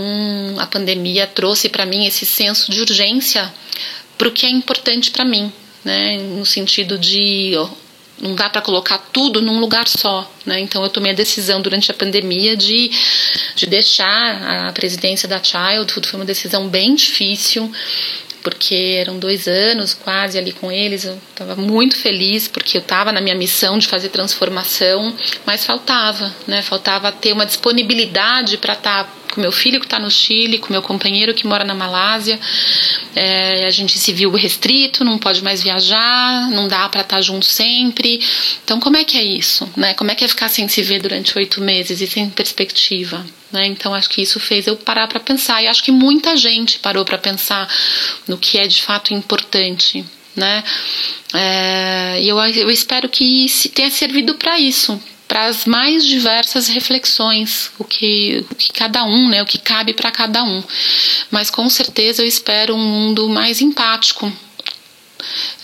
a 0.57 0.65
pandemia 0.65 1.27
trouxe 1.27 1.69
para 1.69 1.85
mim 1.85 2.05
esse 2.05 2.25
senso 2.25 2.71
de 2.71 2.81
urgência 2.81 3.51
para 4.17 4.27
o 4.27 4.31
que 4.31 4.45
é 4.45 4.49
importante 4.49 5.11
para 5.11 5.25
mim, 5.25 5.51
né? 5.83 6.17
No 6.17 6.45
sentido 6.45 6.97
de 6.97 7.53
não 8.21 8.35
dá 8.35 8.49
para 8.49 8.61
colocar 8.61 8.99
tudo 9.11 9.41
num 9.41 9.59
lugar 9.59 9.87
só, 9.87 10.29
né? 10.45 10.59
Então 10.59 10.83
eu 10.83 10.89
tomei 10.89 11.11
a 11.11 11.15
decisão 11.15 11.61
durante 11.61 11.89
a 11.89 11.93
pandemia 11.93 12.55
de, 12.55 12.91
de 13.55 13.65
deixar 13.65 14.67
a 14.67 14.71
presidência 14.71 15.27
da 15.27 15.41
Childhood, 15.41 16.07
foi 16.07 16.19
uma 16.19 16.25
decisão 16.25 16.67
bem 16.67 16.93
difícil, 16.93 17.71
porque 18.43 18.97
eram 18.99 19.17
dois 19.17 19.47
anos 19.47 19.93
quase 19.93 20.37
ali 20.37 20.51
com 20.51 20.71
eles, 20.71 21.05
eu 21.05 21.19
estava 21.31 21.55
muito 21.55 21.95
feliz 21.95 22.47
porque 22.47 22.77
eu 22.77 22.81
estava 22.81 23.11
na 23.11 23.21
minha 23.21 23.35
missão 23.35 23.77
de 23.77 23.87
fazer 23.87 24.09
transformação, 24.09 25.15
mas 25.45 25.65
faltava, 25.65 26.33
né? 26.47 26.61
Faltava 26.61 27.11
ter 27.11 27.33
uma 27.33 27.45
disponibilidade 27.45 28.57
para 28.57 28.73
estar 28.73 29.03
tá 29.03 29.09
com 29.31 29.41
meu 29.41 29.51
filho 29.51 29.79
que 29.79 29.85
está 29.85 29.97
no 29.97 30.11
Chile, 30.11 30.59
com 30.59 30.71
meu 30.71 30.81
companheiro 30.81 31.33
que 31.33 31.47
mora 31.47 31.63
na 31.63 31.73
Malásia. 31.73 32.39
É, 33.15 33.65
a 33.65 33.71
gente 33.71 33.97
se 33.97 34.13
viu 34.13 34.29
restrito, 34.31 35.03
não 35.03 35.17
pode 35.17 35.41
mais 35.41 35.63
viajar, 35.63 36.49
não 36.51 36.67
dá 36.67 36.87
para 36.89 37.01
estar 37.01 37.15
tá 37.15 37.21
junto 37.21 37.45
sempre. 37.45 38.21
Então, 38.63 38.79
como 38.79 38.97
é 38.97 39.03
que 39.03 39.17
é 39.17 39.23
isso? 39.23 39.67
Né? 39.75 39.93
Como 39.95 40.11
é 40.11 40.15
que 40.15 40.23
é 40.23 40.27
ficar 40.27 40.49
sem 40.49 40.67
se 40.67 40.81
ver 40.83 41.01
durante 41.01 41.35
oito 41.37 41.61
meses 41.61 42.01
e 42.01 42.07
sem 42.07 42.29
perspectiva? 42.29 43.25
Né? 43.51 43.65
Então, 43.65 43.93
acho 43.93 44.09
que 44.09 44.21
isso 44.21 44.39
fez 44.39 44.67
eu 44.67 44.75
parar 44.75 45.07
para 45.07 45.19
pensar. 45.19 45.63
E 45.63 45.67
acho 45.67 45.83
que 45.83 45.91
muita 45.91 46.35
gente 46.37 46.79
parou 46.79 47.03
para 47.03 47.17
pensar 47.17 47.67
no 48.27 48.37
que 48.37 48.57
é 48.57 48.67
de 48.67 48.81
fato 48.81 49.13
importante. 49.13 50.05
Né? 50.35 50.63
É, 51.33 52.21
e 52.21 52.27
eu, 52.27 52.37
eu 52.37 52.69
espero 52.69 53.09
que 53.09 53.45
tenha 53.73 53.89
servido 53.89 54.35
para 54.35 54.59
isso, 54.59 55.01
para 55.31 55.45
as 55.45 55.63
mais 55.63 56.05
diversas 56.05 56.67
reflexões, 56.67 57.71
o 57.79 57.85
que, 57.85 58.45
o 58.51 58.53
que 58.55 58.73
cada 58.73 59.05
um, 59.05 59.29
né, 59.29 59.41
o 59.41 59.45
que 59.45 59.57
cabe 59.57 59.93
para 59.93 60.11
cada 60.11 60.43
um. 60.43 60.61
Mas 61.31 61.49
com 61.49 61.69
certeza 61.69 62.21
eu 62.21 62.27
espero 62.27 62.75
um 62.75 62.85
mundo 62.85 63.29
mais 63.29 63.61
empático, 63.61 64.29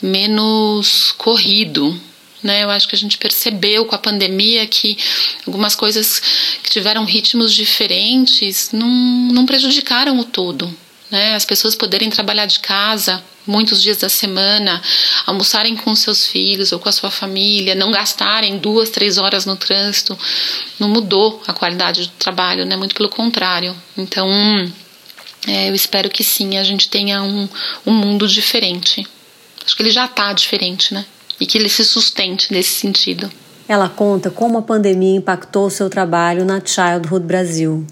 menos 0.02 1.12
corrido, 1.18 2.02
né? 2.42 2.64
Eu 2.64 2.70
acho 2.70 2.88
que 2.88 2.96
a 2.96 2.98
gente 2.98 3.18
percebeu 3.18 3.86
com 3.86 3.94
a 3.94 3.98
pandemia 3.98 4.66
que 4.68 4.98
algumas 5.46 5.76
coisas 5.76 6.22
que 6.64 6.70
tiveram 6.70 7.04
ritmos 7.04 7.54
diferentes 7.54 8.72
não, 8.72 8.88
não 8.88 9.46
prejudicaram 9.46 10.18
o 10.18 10.24
todo. 10.24 10.74
Né? 11.10 11.36
As 11.36 11.46
pessoas 11.46 11.76
poderem 11.76 12.10
trabalhar 12.10 12.46
de 12.46 12.60
casa 12.60 13.24
muitos 13.48 13.82
dias 13.82 13.98
da 13.98 14.10
semana, 14.10 14.82
almoçarem 15.26 15.76
com 15.76 15.96
seus 15.96 16.28
filhos 16.28 16.72
ou 16.72 16.80
com 16.80 16.90
a 16.90 16.92
sua 16.92 17.10
família, 17.10 17.74
não 17.74 17.92
gastarem 17.92 18.58
duas, 18.58 18.90
três 18.90 19.18
horas 19.18 19.46
no 19.46 19.56
trânsito, 19.56 20.18
não 20.78 20.90
mudou 20.90 21.42
a 21.48 21.54
qualidade 21.54 22.04
do 22.04 22.12
trabalho, 22.20 22.66
né? 22.66 22.76
Muito 22.76 22.94
pelo 22.94 23.10
contrário. 23.10 23.76
Então, 23.98 24.30
é, 25.48 25.70
eu 25.70 25.76
espero 25.76 26.10
que 26.10 26.24
sim, 26.24 26.58
a 26.58 26.64
gente 26.64 26.90
tenha 26.90 27.24
um, 27.24 27.48
um 27.86 27.94
mundo 27.94 28.28
diferente. 28.28 29.08
Acho 29.66 29.76
que 29.76 29.82
ele 29.82 29.92
já 29.92 30.06
está 30.06 30.34
diferente, 30.34 30.94
né? 30.94 31.06
E 31.40 31.46
que 31.46 31.58
ele 31.58 31.70
se 31.70 31.86
sustente 31.86 32.52
nesse 32.52 32.74
sentido. 32.74 33.32
Ela 33.68 33.90
conta 33.90 34.30
como 34.30 34.58
a 34.58 34.62
pandemia 34.62 35.18
impactou 35.18 35.68
o 35.68 35.70
seu 35.70 35.90
trabalho 35.90 36.46
na 36.46 36.62
Childhood 36.64 37.26
Brasil. 37.26 37.86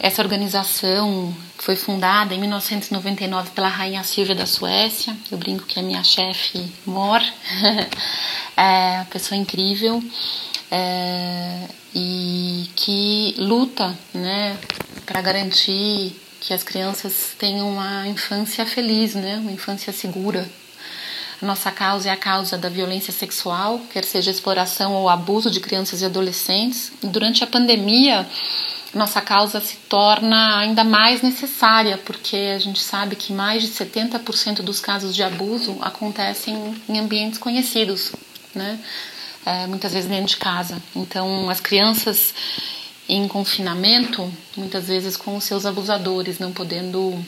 Essa 0.00 0.22
organização 0.22 1.34
foi 1.56 1.74
fundada 1.74 2.32
em 2.32 2.38
1999 2.38 3.50
pela 3.50 3.68
Rainha 3.68 4.04
Silvia 4.04 4.34
da 4.34 4.46
Suécia. 4.46 5.16
Eu 5.30 5.36
brinco 5.36 5.66
que 5.66 5.80
é 5.80 5.82
minha 5.82 6.04
chefe 6.04 6.72
mor, 6.86 7.20
é 8.56 8.96
uma 8.96 9.04
pessoa 9.06 9.36
incrível 9.36 10.00
é, 10.70 11.64
e 11.92 12.70
que 12.76 13.34
luta, 13.38 13.96
né, 14.14 14.56
para 15.04 15.20
garantir 15.20 16.14
que 16.40 16.54
as 16.54 16.62
crianças 16.62 17.34
tenham 17.36 17.68
uma 17.68 18.06
infância 18.06 18.64
feliz, 18.64 19.16
né, 19.16 19.38
uma 19.38 19.50
infância 19.50 19.92
segura. 19.92 20.48
A 21.42 21.46
nossa 21.46 21.72
causa 21.72 22.08
é 22.08 22.12
a 22.12 22.16
causa 22.16 22.56
da 22.56 22.68
violência 22.68 23.12
sexual, 23.12 23.80
quer 23.92 24.04
seja 24.04 24.30
exploração 24.30 24.94
ou 24.94 25.08
abuso 25.08 25.50
de 25.50 25.60
crianças 25.60 26.02
e 26.02 26.04
adolescentes. 26.04 26.92
Durante 27.02 27.42
a 27.44 27.46
pandemia, 27.46 28.26
nossa 28.94 29.20
causa 29.20 29.60
se 29.60 29.76
torna 29.88 30.58
ainda 30.58 30.82
mais 30.82 31.20
necessária, 31.22 31.98
porque 31.98 32.52
a 32.54 32.58
gente 32.58 32.80
sabe 32.82 33.16
que 33.16 33.32
mais 33.32 33.62
de 33.62 33.68
70% 33.68 34.62
dos 34.62 34.80
casos 34.80 35.14
de 35.14 35.22
abuso 35.22 35.76
acontecem 35.80 36.74
em 36.88 36.98
ambientes 36.98 37.38
conhecidos, 37.38 38.12
né? 38.54 38.78
É, 39.44 39.66
muitas 39.66 39.92
vezes 39.92 40.08
dentro 40.08 40.26
de 40.26 40.36
casa. 40.36 40.82
Então, 40.94 41.48
as 41.48 41.60
crianças 41.60 42.34
em 43.08 43.26
confinamento, 43.26 44.30
muitas 44.56 44.88
vezes 44.88 45.16
com 45.16 45.36
os 45.36 45.44
seus 45.44 45.64
abusadores, 45.64 46.38
não 46.38 46.52
podendo 46.52 47.18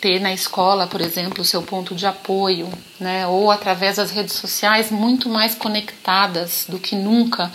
ter 0.00 0.20
na 0.20 0.34
escola, 0.34 0.86
por 0.86 1.00
exemplo, 1.00 1.40
o 1.40 1.44
seu 1.46 1.62
ponto 1.62 1.94
de 1.94 2.06
apoio, 2.06 2.70
né? 3.00 3.26
ou 3.26 3.50
através 3.50 3.96
das 3.96 4.10
redes 4.10 4.34
sociais, 4.34 4.90
muito 4.90 5.30
mais 5.30 5.54
conectadas 5.54 6.66
do 6.68 6.78
que 6.78 6.94
nunca. 6.94 7.50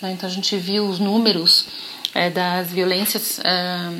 Né? 0.00 0.12
Então, 0.12 0.26
a 0.26 0.32
gente 0.32 0.56
viu 0.56 0.88
os 0.88 0.98
números 0.98 1.66
é, 2.16 2.30
das 2.30 2.70
violências 2.70 3.38
é, 3.44 3.90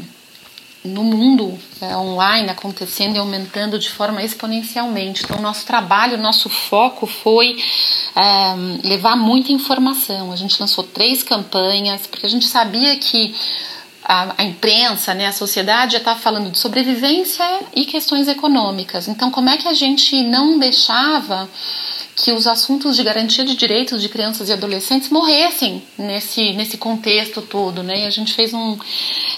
no 0.83 1.05
mundo 1.05 1.59
é, 1.83 1.97
online 1.97 2.49
acontecendo 2.49 3.17
e 3.17 3.19
aumentando 3.19 3.79
de 3.79 3.91
forma 3.91 4.23
exponencialmente. 4.23 5.25
Então, 5.25 5.41
nosso 5.41 5.67
trabalho, 5.67 6.17
nosso 6.17 6.49
foco 6.49 7.07
foi 7.07 7.63
é, 8.15 8.89
levar 8.89 9.17
muita 9.17 9.53
informação. 9.53 10.33
A 10.33 10.37
gente 10.37 10.59
lançou 10.59 10.83
três 10.83 11.23
campanhas, 11.23 12.07
porque 12.07 12.25
a 12.25 12.31
gente 12.31 12.47
sabia 12.47 12.97
que 12.97 13.35
a, 14.03 14.35
a 14.39 14.45
imprensa, 14.45 15.13
né, 15.13 15.27
a 15.27 15.33
sociedade 15.33 15.93
já 15.93 15.99
está 15.99 16.15
falando 16.15 16.51
de 16.51 16.59
sobrevivência 16.59 17.45
e 17.75 17.85
questões 17.85 18.29
econômicas. 18.29 19.09
Então, 19.09 19.31
como 19.31 19.51
é 19.51 19.59
que 19.59 19.69
a 19.69 19.75
gente 19.75 20.23
não 20.23 20.59
deixava 20.59 21.49
que 22.17 22.33
os 22.33 22.47
assuntos 22.47 22.97
de 22.97 23.05
garantia 23.05 23.45
de 23.45 23.55
direitos 23.55 24.01
de 24.01 24.09
crianças 24.09 24.49
e 24.49 24.53
adolescentes 24.53 25.11
morressem 25.11 25.83
nesse, 25.99 26.55
nesse 26.55 26.79
contexto 26.79 27.43
todo. 27.43 27.83
Né? 27.83 28.05
E 28.05 28.07
a 28.07 28.11
gente 28.11 28.33
fez 28.33 28.55
um, 28.55 28.79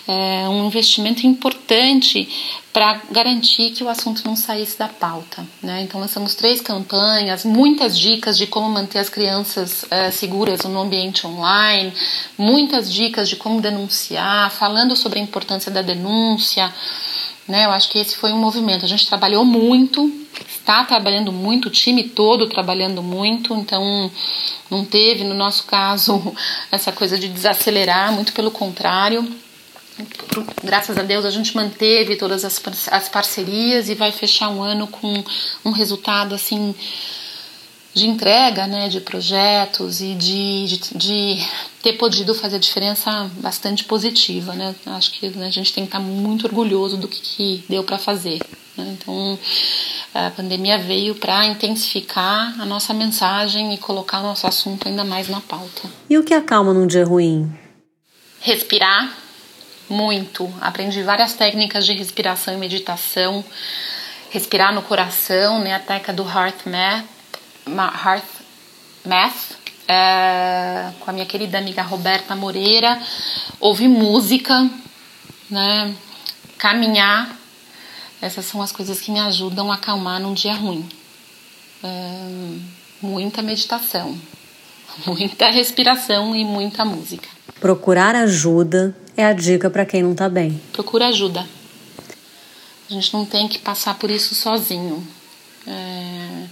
é, 0.06 0.48
um 0.48 0.64
investimento 0.64 1.26
importante 1.26 2.28
para 2.72 3.02
garantir 3.10 3.72
que 3.72 3.82
o 3.82 3.88
assunto 3.88 4.22
não 4.24 4.36
saísse 4.36 4.78
da 4.78 4.86
pauta. 4.86 5.44
Né? 5.60 5.82
Então, 5.82 6.00
lançamos 6.00 6.36
três 6.36 6.60
campanhas, 6.60 7.44
muitas 7.44 7.98
dicas 7.98 8.38
de 8.38 8.46
como 8.46 8.68
manter 8.68 9.00
as 9.00 9.08
crianças 9.08 9.84
é, 9.90 10.12
seguras 10.12 10.62
no 10.62 10.80
ambiente 10.80 11.26
online, 11.26 11.92
muitas 12.38 12.92
dicas 12.92 13.28
de 13.28 13.34
como 13.34 13.60
denunciar, 13.60 14.52
falando 14.52 14.94
sobre 14.94 15.18
a 15.18 15.22
importância 15.22 15.72
da 15.72 15.82
denúncia. 15.82 16.72
Né? 17.48 17.64
Eu 17.64 17.70
acho 17.70 17.88
que 17.88 17.98
esse 17.98 18.14
foi 18.14 18.30
um 18.30 18.38
movimento. 18.38 18.84
A 18.84 18.88
gente 18.88 19.08
trabalhou 19.08 19.42
muito, 19.42 20.12
está 20.46 20.84
trabalhando 20.84 21.32
muito, 21.32 21.66
o 21.66 21.70
time 21.70 22.04
todo 22.04 22.46
trabalhando 22.46 23.02
muito, 23.02 23.54
então 23.54 24.10
não 24.70 24.84
teve, 24.84 25.24
no 25.24 25.34
nosso 25.34 25.64
caso, 25.64 26.34
essa 26.70 26.92
coisa 26.92 27.18
de 27.18 27.26
desacelerar, 27.26 28.12
muito 28.12 28.34
pelo 28.34 28.50
contrário. 28.50 29.26
Graças 30.62 30.96
a 30.96 31.02
Deus 31.02 31.24
a 31.24 31.30
gente 31.30 31.56
manteve 31.56 32.14
todas 32.14 32.44
as, 32.44 32.62
as 32.92 33.08
parcerias 33.08 33.88
e 33.88 33.94
vai 33.94 34.12
fechar 34.12 34.48
um 34.48 34.62
ano 34.62 34.86
com 34.86 35.24
um 35.64 35.70
resultado 35.70 36.34
assim 36.36 36.72
de 37.94 38.06
entrega 38.06 38.66
né, 38.66 38.88
de 38.88 39.00
projetos 39.00 40.00
e 40.00 40.14
de, 40.14 40.66
de, 40.66 40.78
de, 40.94 41.46
ter 41.82 41.94
podido 41.94 42.34
fazer 42.34 42.58
diferença 42.58 43.30
bastante 43.40 43.84
positiva. 43.84 44.52
Né? 44.54 44.74
Acho 44.86 45.12
que 45.12 45.28
né, 45.30 45.46
a 45.46 45.50
gente 45.50 45.72
tem 45.72 45.84
que 45.84 45.88
estar 45.88 46.00
muito 46.00 46.46
orgulhoso 46.46 46.96
do 46.96 47.08
que, 47.08 47.20
que 47.20 47.64
deu 47.68 47.82
para 47.82 47.98
fazer. 47.98 48.40
Né? 48.76 48.96
Então, 48.98 49.38
a 50.14 50.30
pandemia 50.30 50.78
veio 50.78 51.14
para 51.14 51.46
intensificar 51.46 52.60
a 52.60 52.64
nossa 52.64 52.92
mensagem 52.94 53.74
e 53.74 53.78
colocar 53.78 54.20
o 54.20 54.22
nosso 54.22 54.46
assunto 54.46 54.86
ainda 54.86 55.04
mais 55.04 55.28
na 55.28 55.40
pauta. 55.40 55.88
E 56.08 56.16
o 56.16 56.22
que 56.22 56.34
acalma 56.34 56.72
num 56.72 56.86
dia 56.86 57.04
ruim? 57.04 57.52
Respirar 58.40 59.16
muito. 59.88 60.52
Aprendi 60.60 61.02
várias 61.02 61.34
técnicas 61.34 61.84
de 61.84 61.94
respiração 61.94 62.54
e 62.54 62.58
meditação. 62.58 63.44
Respirar 64.30 64.74
no 64.74 64.82
coração, 64.82 65.58
né? 65.60 65.74
a 65.74 65.80
técnica 65.80 66.12
do 66.12 66.22
Heart 66.22 66.66
Math 66.66 67.17
Hearth 67.76 68.24
Math, 69.04 69.56
é, 69.86 70.92
com 71.00 71.10
a 71.10 71.12
minha 71.12 71.26
querida 71.26 71.58
amiga 71.58 71.82
Roberta 71.82 72.36
Moreira, 72.36 73.00
ouvir 73.58 73.88
música, 73.88 74.70
né, 75.50 75.94
caminhar. 76.58 77.36
Essas 78.20 78.44
são 78.44 78.60
as 78.60 78.72
coisas 78.72 79.00
que 79.00 79.10
me 79.10 79.20
ajudam 79.20 79.70
a 79.70 79.76
acalmar 79.76 80.20
num 80.20 80.34
dia 80.34 80.54
ruim. 80.54 80.88
É, 81.82 82.58
muita 83.00 83.40
meditação, 83.40 84.18
muita 85.06 85.50
respiração 85.50 86.34
e 86.34 86.44
muita 86.44 86.84
música. 86.84 87.28
Procurar 87.60 88.14
ajuda 88.14 88.96
é 89.16 89.24
a 89.24 89.32
dica 89.32 89.70
para 89.70 89.86
quem 89.86 90.02
não 90.02 90.12
está 90.12 90.28
bem. 90.28 90.60
Procura 90.72 91.08
ajuda. 91.08 91.46
A 92.90 92.92
gente 92.92 93.12
não 93.12 93.24
tem 93.24 93.48
que 93.48 93.58
passar 93.58 93.98
por 93.98 94.10
isso 94.10 94.34
sozinho. 94.34 95.06
É, 95.66 96.46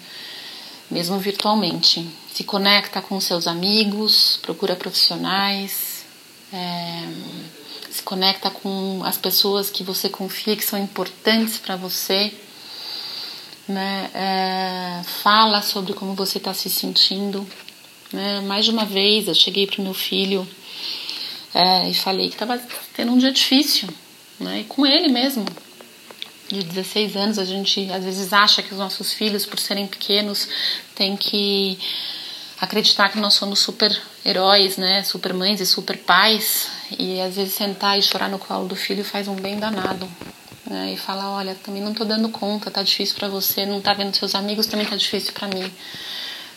mesmo 0.90 1.18
virtualmente. 1.18 2.08
Se 2.32 2.44
conecta 2.44 3.00
com 3.02 3.20
seus 3.20 3.46
amigos, 3.46 4.38
procura 4.42 4.76
profissionais, 4.76 6.04
é, 6.52 7.08
se 7.90 8.02
conecta 8.02 8.50
com 8.50 9.02
as 9.04 9.16
pessoas 9.16 9.70
que 9.70 9.82
você 9.82 10.08
confia 10.08 10.56
que 10.56 10.64
são 10.64 10.78
importantes 10.78 11.58
para 11.58 11.76
você. 11.76 12.32
Né? 13.68 14.10
É, 14.14 15.02
fala 15.22 15.60
sobre 15.60 15.92
como 15.92 16.14
você 16.14 16.38
está 16.38 16.54
se 16.54 16.70
sentindo. 16.70 17.46
Né? 18.12 18.40
Mais 18.42 18.64
de 18.64 18.70
uma 18.70 18.84
vez 18.84 19.26
eu 19.26 19.34
cheguei 19.34 19.66
para 19.66 19.82
meu 19.82 19.94
filho 19.94 20.46
é, 21.52 21.88
e 21.88 21.94
falei 21.94 22.28
que 22.28 22.34
estava 22.34 22.60
tendo 22.94 23.12
um 23.12 23.18
dia 23.18 23.32
difícil, 23.32 23.88
né? 24.38 24.60
e 24.60 24.64
com 24.64 24.86
ele 24.86 25.08
mesmo 25.08 25.44
de 26.48 26.62
16 26.62 27.16
anos, 27.16 27.38
a 27.38 27.44
gente 27.44 27.90
às 27.90 28.04
vezes 28.04 28.32
acha 28.32 28.62
que 28.62 28.72
os 28.72 28.78
nossos 28.78 29.12
filhos, 29.12 29.44
por 29.44 29.58
serem 29.58 29.86
pequenos, 29.86 30.48
têm 30.94 31.16
que 31.16 31.78
acreditar 32.60 33.10
que 33.10 33.18
nós 33.18 33.34
somos 33.34 33.58
super 33.58 33.96
heróis, 34.24 34.76
né, 34.76 35.02
super 35.02 35.34
mães 35.34 35.60
e 35.60 35.66
super 35.66 35.98
pais, 35.98 36.68
E 36.98 37.20
às 37.20 37.34
vezes 37.34 37.54
sentar 37.54 37.98
e 37.98 38.02
chorar 38.02 38.28
no 38.28 38.38
colo 38.38 38.68
do 38.68 38.76
filho 38.76 39.04
faz 39.04 39.26
um 39.26 39.34
bem 39.34 39.58
danado. 39.58 40.08
Né? 40.68 40.92
E 40.94 40.96
falar, 40.96 41.30
olha, 41.30 41.54
também 41.56 41.82
não 41.82 41.92
tô 41.92 42.04
dando 42.04 42.28
conta, 42.28 42.70
tá 42.70 42.82
difícil 42.82 43.16
para 43.16 43.28
você, 43.28 43.66
não 43.66 43.80
tá 43.80 43.92
vendo 43.92 44.14
seus 44.14 44.34
amigos, 44.34 44.66
também 44.66 44.86
tá 44.86 44.96
difícil 44.96 45.32
para 45.32 45.48
mim. 45.48 45.70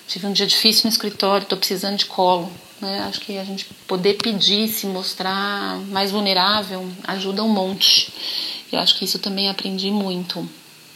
Tive 0.08 0.28
um 0.28 0.34
dia 0.34 0.48
difícil 0.48 0.84
no 0.86 0.90
escritório, 0.90 1.48
tô 1.48 1.58
precisando 1.58 1.98
de 1.98 2.06
colo. 2.06 2.52
Né? 2.82 3.02
Acho 3.02 3.20
que 3.22 3.38
a 3.38 3.44
gente 3.44 3.66
poder 3.88 4.16
pedir, 4.16 4.68
se 4.68 4.88
mostrar 4.88 5.78
mais 5.88 6.12
vulnerável, 6.12 6.88
ajuda 7.04 7.44
um 7.44 7.50
monte. 7.50 8.12
Eu 8.72 8.80
acho 8.80 8.98
que 8.98 9.06
isso 9.06 9.20
também 9.20 9.50
aprendi 9.50 9.92
muito 9.92 10.48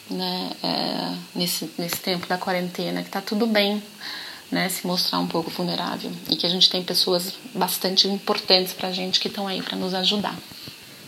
né? 0.09 0.51
É, 0.63 1.37
nesse, 1.37 1.69
nesse 1.77 1.97
tempo 1.97 2.27
da 2.27 2.37
quarentena, 2.37 3.03
que 3.03 3.09
tá 3.09 3.21
tudo 3.21 3.47
bem 3.47 3.81
né, 4.51 4.69
se 4.69 4.85
mostrar 4.85 5.19
um 5.19 5.27
pouco 5.27 5.49
vulnerável 5.49 6.11
e 6.29 6.35
que 6.35 6.45
a 6.45 6.49
gente 6.49 6.69
tem 6.69 6.83
pessoas 6.83 7.33
bastante 7.55 8.07
importantes 8.07 8.73
para 8.73 8.89
a 8.89 8.91
gente 8.91 9.19
que 9.19 9.27
estão 9.27 9.47
aí 9.47 9.61
para 9.61 9.75
nos 9.75 9.93
ajudar. 9.93 10.37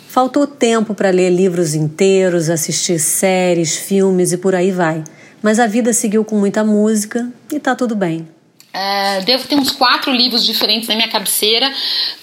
Faltou 0.07 0.47
tempo 0.47 0.95
para 0.95 1.09
ler 1.09 1.29
livros 1.29 1.75
inteiros, 1.75 2.49
assistir 2.49 2.99
séries, 2.99 3.75
filmes 3.75 4.31
e 4.31 4.37
por 4.37 4.55
aí 4.55 4.71
vai. 4.71 5.03
Mas 5.41 5.59
a 5.59 5.67
vida 5.67 5.93
seguiu 5.93 6.23
com 6.23 6.39
muita 6.39 6.63
música 6.63 7.31
e 7.51 7.59
tá 7.59 7.75
tudo 7.75 7.95
bem. 7.95 8.34
É, 8.77 9.21
devo 9.21 9.47
ter 9.47 9.55
uns 9.55 9.71
quatro 9.71 10.11
livros 10.11 10.45
diferentes 10.45 10.89
na 10.89 10.95
minha 10.95 11.07
cabeceira, 11.07 11.71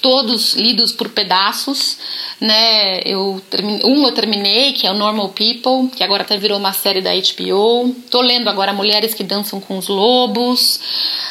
todos 0.02 0.52
lidos 0.54 0.92
por 0.92 1.08
pedaços. 1.08 1.96
Né? 2.38 3.00
Eu 3.06 3.42
termine, 3.48 3.82
um 3.84 4.04
eu 4.04 4.12
terminei, 4.12 4.74
que 4.74 4.86
é 4.86 4.90
o 4.90 4.94
Normal 4.94 5.30
People, 5.30 5.88
que 5.96 6.04
agora 6.04 6.24
até 6.24 6.36
virou 6.36 6.58
uma 6.58 6.74
série 6.74 7.00
da 7.00 7.10
HBO. 7.10 7.96
Tô 8.10 8.20
lendo 8.20 8.50
agora 8.50 8.74
Mulheres 8.74 9.14
que 9.14 9.24
Dançam 9.24 9.62
com 9.62 9.78
os 9.78 9.88
Lobos, 9.88 10.78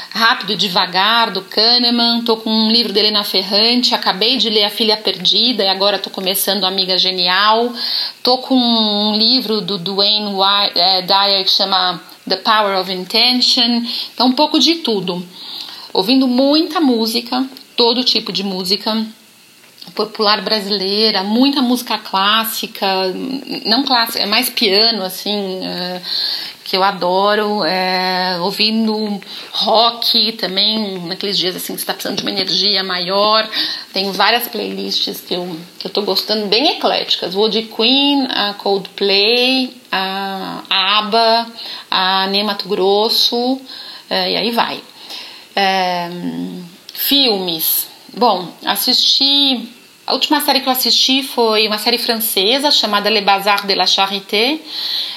Rápido 0.09 0.53
e 0.53 0.55
Devagar, 0.55 1.29
do 1.29 1.43
Kahneman. 1.43 2.23
Tô 2.23 2.37
com 2.37 2.49
um 2.49 2.71
livro 2.71 2.91
dele 2.91 3.11
na 3.11 3.23
Ferrante. 3.23 3.93
Acabei 3.93 4.37
de 4.37 4.49
ler 4.49 4.63
A 4.63 4.71
Filha 4.71 4.97
Perdida 4.97 5.63
e 5.63 5.67
agora 5.67 5.99
tô 5.99 6.09
começando 6.09 6.63
Amiga 6.63 6.97
Genial. 6.97 7.71
Tô 8.23 8.39
com 8.39 8.55
um 8.55 9.15
livro 9.15 9.61
do 9.61 9.77
Dwayne 9.77 10.33
é, 10.73 11.03
Dyer 11.03 11.43
que 11.45 11.51
chama 11.51 12.01
The 12.31 12.37
Power 12.37 12.79
of 12.79 12.89
Intention, 12.89 13.83
então 14.13 14.27
um 14.27 14.31
pouco 14.31 14.57
de 14.57 14.75
tudo. 14.75 15.21
Ouvindo 15.91 16.25
muita 16.25 16.79
música, 16.79 17.45
todo 17.75 18.05
tipo 18.05 18.31
de 18.31 18.41
música 18.41 19.05
popular 19.93 20.41
brasileira, 20.41 21.23
muita 21.23 21.61
música 21.61 21.97
clássica, 21.97 22.87
não 23.65 23.83
clássica, 23.83 24.19
é 24.19 24.25
mais 24.25 24.49
piano 24.49 25.03
assim, 25.03 25.59
é, 25.65 26.01
que 26.71 26.77
eu 26.77 26.83
adoro, 26.83 27.65
é, 27.65 28.37
ouvindo 28.39 29.19
rock 29.51 30.31
também, 30.31 30.99
naqueles 30.99 31.37
dias 31.37 31.53
assim 31.53 31.73
que 31.73 31.79
você 31.79 31.83
está 31.83 31.93
precisando 31.93 32.15
de 32.15 32.23
uma 32.23 32.31
energia 32.31 32.81
maior. 32.81 33.45
Tenho 33.91 34.13
várias 34.13 34.47
playlists 34.47 35.19
que 35.19 35.33
eu, 35.33 35.59
que 35.77 35.87
eu 35.87 35.91
tô 35.91 36.01
gostando, 36.03 36.47
bem 36.47 36.77
ecléticas. 36.77 37.35
Woody 37.35 37.63
Queen, 37.63 38.25
a 38.29 38.53
Coldplay, 38.53 39.75
a, 39.91 40.63
a 40.69 40.99
ABBA, 40.99 41.47
a 41.91 42.27
Nem 42.27 42.45
Mato 42.45 42.69
Grosso, 42.69 43.59
é, 44.09 44.31
e 44.31 44.37
aí 44.37 44.51
vai. 44.51 44.81
É, 45.53 46.09
filmes. 46.93 47.89
Bom, 48.15 48.47
assisti. 48.63 49.67
A 50.05 50.13
última 50.13 50.41
série 50.41 50.61
que 50.61 50.67
eu 50.67 50.71
assisti 50.71 51.21
foi 51.21 51.67
uma 51.67 51.77
série 51.77 51.97
francesa 51.97 52.71
chamada 52.71 53.09
Le 53.09 53.21
Bazar 53.21 53.67
de 53.67 53.75
la 53.75 53.85
Charité. 53.85 54.59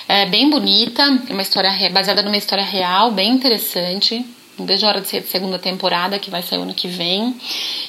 É 0.06 0.26
bem 0.26 0.50
bonita, 0.50 1.02
é 1.28 1.32
uma 1.32 1.42
história 1.42 1.70
baseada 1.90 2.22
numa 2.22 2.36
história 2.36 2.64
real, 2.64 3.10
bem 3.10 3.32
interessante. 3.32 4.24
Não 4.58 4.66
vejo 4.66 4.84
a 4.86 4.90
hora 4.90 5.00
de 5.00 5.08
ser 5.08 5.22
de 5.22 5.28
segunda 5.28 5.58
temporada, 5.58 6.18
que 6.18 6.30
vai 6.30 6.42
sair 6.42 6.60
ano 6.60 6.74
que 6.74 6.86
vem. 6.86 7.34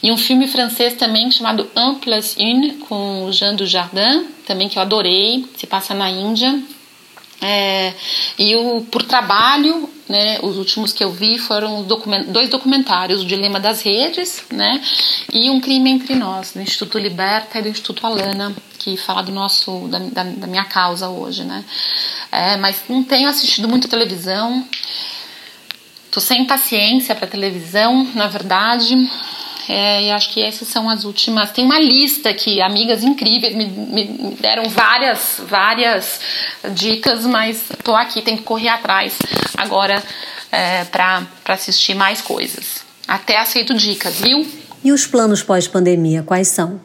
E 0.01 0.11
um 0.11 0.17
filme 0.17 0.47
francês 0.47 0.93
também 0.95 1.29
chamado 1.29 1.69
Un 1.75 1.95
Plus 1.95 2.35
Une, 2.37 2.73
com 2.87 3.29
Jean 3.31 3.55
Dujardin, 3.55 4.25
também 4.47 4.69
que 4.69 4.77
eu 4.77 4.81
adorei, 4.81 5.45
se 5.57 5.67
passa 5.67 5.93
na 5.93 6.09
Índia. 6.09 6.59
É, 7.41 7.93
e 8.39 8.55
o, 8.55 8.81
por 8.81 9.03
trabalho, 9.03 9.89
né, 10.07 10.39
os 10.41 10.57
últimos 10.57 10.93
que 10.93 11.03
eu 11.03 11.11
vi 11.11 11.37
foram 11.37 11.83
document, 11.83 12.23
dois 12.27 12.49
documentários, 12.49 13.21
o 13.21 13.25
Dilema 13.25 13.59
das 13.59 13.81
Redes 13.81 14.43
né, 14.51 14.81
e 15.31 15.49
Um 15.49 15.59
Crime 15.59 15.89
Entre 15.89 16.15
Nós, 16.15 16.53
do 16.53 16.61
Instituto 16.61 16.97
Liberta 16.97 17.59
e 17.59 17.61
do 17.61 17.69
Instituto 17.69 18.05
Alana, 18.05 18.55
que 18.79 18.95
fala 18.97 19.21
do 19.21 19.31
nosso, 19.31 19.87
da, 19.87 19.99
da, 19.99 20.23
da 20.23 20.47
minha 20.47 20.65
causa 20.65 21.09
hoje. 21.09 21.43
Né. 21.43 21.63
É, 22.31 22.57
mas 22.57 22.83
não 22.87 23.03
tenho 23.03 23.27
assistido 23.27 23.67
muito 23.67 23.87
televisão, 23.87 24.65
tô 26.11 26.21
sem 26.21 26.45
paciência 26.45 27.13
para 27.13 27.27
televisão, 27.27 28.09
na 28.15 28.27
verdade. 28.27 28.95
É, 29.67 30.03
e 30.03 30.11
acho 30.11 30.29
que 30.29 30.41
essas 30.41 30.67
são 30.67 30.89
as 30.89 31.03
últimas. 31.03 31.51
Tem 31.51 31.65
uma 31.65 31.79
lista 31.79 32.29
aqui, 32.29 32.61
amigas 32.61 33.03
incríveis 33.03 33.55
me, 33.55 33.65
me, 33.65 34.05
me 34.05 34.35
deram 34.35 34.69
várias, 34.69 35.41
várias 35.47 36.19
dicas, 36.73 37.25
mas 37.25 37.63
tô 37.83 37.95
aqui, 37.95 38.21
tem 38.21 38.37
que 38.37 38.43
correr 38.43 38.69
atrás 38.69 39.17
agora 39.57 40.03
é, 40.51 40.83
para 40.85 41.25
assistir 41.45 41.95
mais 41.95 42.21
coisas. 42.21 42.85
Até 43.07 43.37
aceito 43.37 43.73
dicas, 43.73 44.19
viu? 44.19 44.47
E 44.83 44.91
os 44.91 45.05
planos 45.07 45.41
pós-pandemia, 45.41 46.23
quais 46.23 46.47
são? 46.47 46.79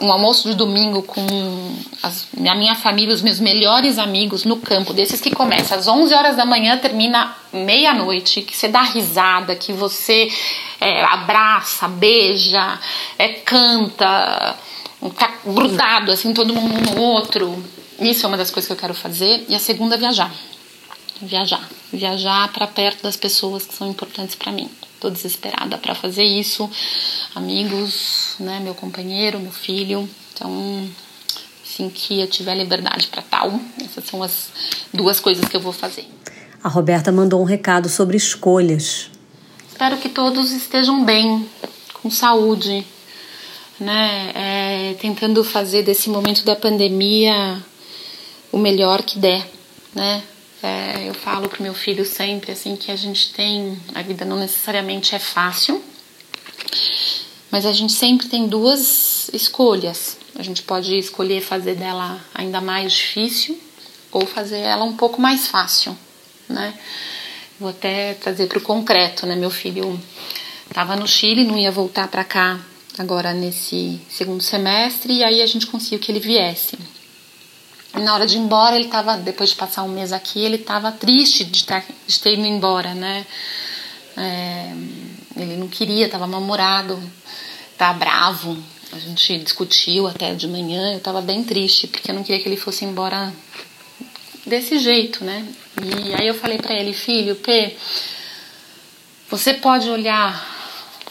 Um 0.00 0.10
almoço 0.10 0.48
de 0.48 0.54
domingo 0.54 1.02
com 1.02 1.20
as, 2.02 2.26
a 2.34 2.54
minha 2.54 2.74
família, 2.74 3.14
os 3.14 3.22
meus 3.22 3.38
melhores 3.38 3.98
amigos 3.98 4.44
no 4.44 4.56
campo, 4.56 4.92
desses 4.92 5.20
que 5.20 5.30
começa 5.30 5.74
às 5.74 5.86
11 5.86 6.14
horas 6.14 6.36
da 6.36 6.44
manhã, 6.44 6.78
termina 6.78 7.36
meia-noite, 7.52 8.42
que 8.42 8.56
você 8.56 8.68
dá 8.68 8.82
risada, 8.82 9.54
que 9.54 9.72
você 9.72 10.30
é, 10.80 11.04
abraça, 11.04 11.88
beija, 11.88 12.78
é, 13.18 13.28
canta, 13.28 14.56
tá 15.16 15.34
grudado 15.44 16.12
assim, 16.12 16.32
todo 16.32 16.54
mundo 16.54 16.74
um 16.74 16.94
no 16.94 17.00
outro. 17.02 17.62
Isso 17.98 18.24
é 18.24 18.28
uma 18.28 18.36
das 18.36 18.50
coisas 18.50 18.66
que 18.66 18.72
eu 18.72 18.80
quero 18.80 18.94
fazer. 18.94 19.44
E 19.48 19.54
a 19.54 19.58
segunda, 19.58 19.96
viajar. 19.96 20.32
Viajar. 21.20 21.68
Viajar 21.92 22.50
para 22.52 22.66
perto 22.66 23.02
das 23.02 23.16
pessoas 23.16 23.66
que 23.66 23.74
são 23.74 23.90
importantes 23.90 24.34
para 24.34 24.50
mim. 24.50 24.70
Tô 25.00 25.08
desesperada 25.08 25.78
para 25.78 25.94
fazer 25.94 26.22
isso. 26.22 26.70
Amigos, 27.34 28.34
né, 28.38 28.60
meu 28.60 28.74
companheiro, 28.74 29.40
meu 29.40 29.50
filho. 29.50 30.08
Então, 30.34 30.86
assim 31.64 31.88
que 31.88 32.20
eu 32.20 32.26
tiver 32.28 32.54
liberdade 32.54 33.06
para 33.06 33.22
tal, 33.22 33.58
essas 33.82 34.04
são 34.04 34.22
as 34.22 34.50
duas 34.92 35.18
coisas 35.18 35.46
que 35.46 35.56
eu 35.56 35.60
vou 35.60 35.72
fazer. 35.72 36.06
A 36.62 36.68
Roberta 36.68 37.10
mandou 37.10 37.40
um 37.40 37.44
recado 37.44 37.88
sobre 37.88 38.16
escolhas. 38.16 39.10
Espero 39.66 39.96
que 39.96 40.10
todos 40.10 40.52
estejam 40.52 41.02
bem, 41.02 41.48
com 41.94 42.10
saúde, 42.10 42.86
né? 43.78 44.30
É, 44.34 44.94
tentando 45.00 45.42
fazer 45.42 45.82
desse 45.82 46.10
momento 46.10 46.44
da 46.44 46.54
pandemia 46.54 47.64
o 48.52 48.58
melhor 48.58 49.02
que 49.02 49.18
der, 49.18 49.50
né? 49.94 50.22
É, 50.62 51.08
eu 51.08 51.14
falo 51.14 51.48
pro 51.48 51.62
meu 51.62 51.72
filho 51.72 52.04
sempre 52.04 52.52
assim 52.52 52.76
que 52.76 52.90
a 52.90 52.96
gente 52.96 53.32
tem 53.32 53.80
a 53.94 54.02
vida 54.02 54.24
não 54.26 54.36
necessariamente 54.36 55.14
é 55.14 55.18
fácil, 55.18 55.82
mas 57.50 57.64
a 57.64 57.72
gente 57.72 57.94
sempre 57.94 58.28
tem 58.28 58.46
duas 58.46 59.30
escolhas. 59.32 60.18
A 60.36 60.42
gente 60.42 60.62
pode 60.62 60.96
escolher 60.98 61.40
fazer 61.40 61.74
dela 61.74 62.20
ainda 62.34 62.60
mais 62.60 62.92
difícil 62.92 63.58
ou 64.12 64.26
fazer 64.26 64.58
ela 64.58 64.84
um 64.84 64.96
pouco 64.96 65.20
mais 65.20 65.48
fácil, 65.48 65.96
né? 66.48 66.74
Vou 67.58 67.70
até 67.70 68.14
trazer 68.14 68.46
para 68.46 68.58
o 68.58 68.62
concreto, 68.62 69.26
né? 69.26 69.36
Meu 69.36 69.50
filho 69.50 70.00
estava 70.68 70.94
no 70.94 71.06
Chile, 71.06 71.44
não 71.44 71.58
ia 71.58 71.70
voltar 71.70 72.08
para 72.08 72.24
cá 72.24 72.60
agora 72.98 73.32
nesse 73.32 74.00
segundo 74.08 74.42
semestre 74.42 75.14
e 75.14 75.24
aí 75.24 75.40
a 75.40 75.46
gente 75.46 75.66
conseguiu 75.66 75.98
que 75.98 76.12
ele 76.12 76.20
viesse. 76.20 76.78
Na 77.94 78.14
hora 78.14 78.26
de 78.26 78.36
ir 78.36 78.40
embora, 78.40 78.76
ele 78.76 78.86
estava, 78.86 79.16
depois 79.16 79.50
de 79.50 79.56
passar 79.56 79.82
um 79.82 79.88
mês 79.88 80.12
aqui, 80.12 80.44
ele 80.44 80.56
estava 80.56 80.92
triste 80.92 81.44
de, 81.44 81.64
tá, 81.64 81.82
de 82.06 82.20
ter 82.20 82.34
ido 82.34 82.46
embora, 82.46 82.94
né? 82.94 83.26
É, 84.16 84.72
ele 85.36 85.56
não 85.56 85.68
queria, 85.68 86.06
estava 86.06 86.26
namorado, 86.26 87.00
estava 87.72 87.98
bravo. 87.98 88.56
A 88.92 88.98
gente 88.98 89.38
discutiu 89.38 90.06
até 90.06 90.34
de 90.34 90.46
manhã, 90.46 90.92
eu 90.92 90.98
estava 90.98 91.20
bem 91.20 91.42
triste, 91.42 91.86
porque 91.86 92.10
eu 92.10 92.14
não 92.14 92.22
queria 92.22 92.42
que 92.42 92.48
ele 92.48 92.56
fosse 92.56 92.84
embora 92.84 93.32
desse 94.46 94.78
jeito, 94.78 95.24
né? 95.24 95.46
E 95.82 96.14
aí 96.14 96.26
eu 96.26 96.34
falei 96.34 96.58
para 96.58 96.74
ele, 96.74 96.92
filho, 96.92 97.36
P, 97.36 97.76
você 99.30 99.54
pode 99.54 99.88
olhar 99.88 100.44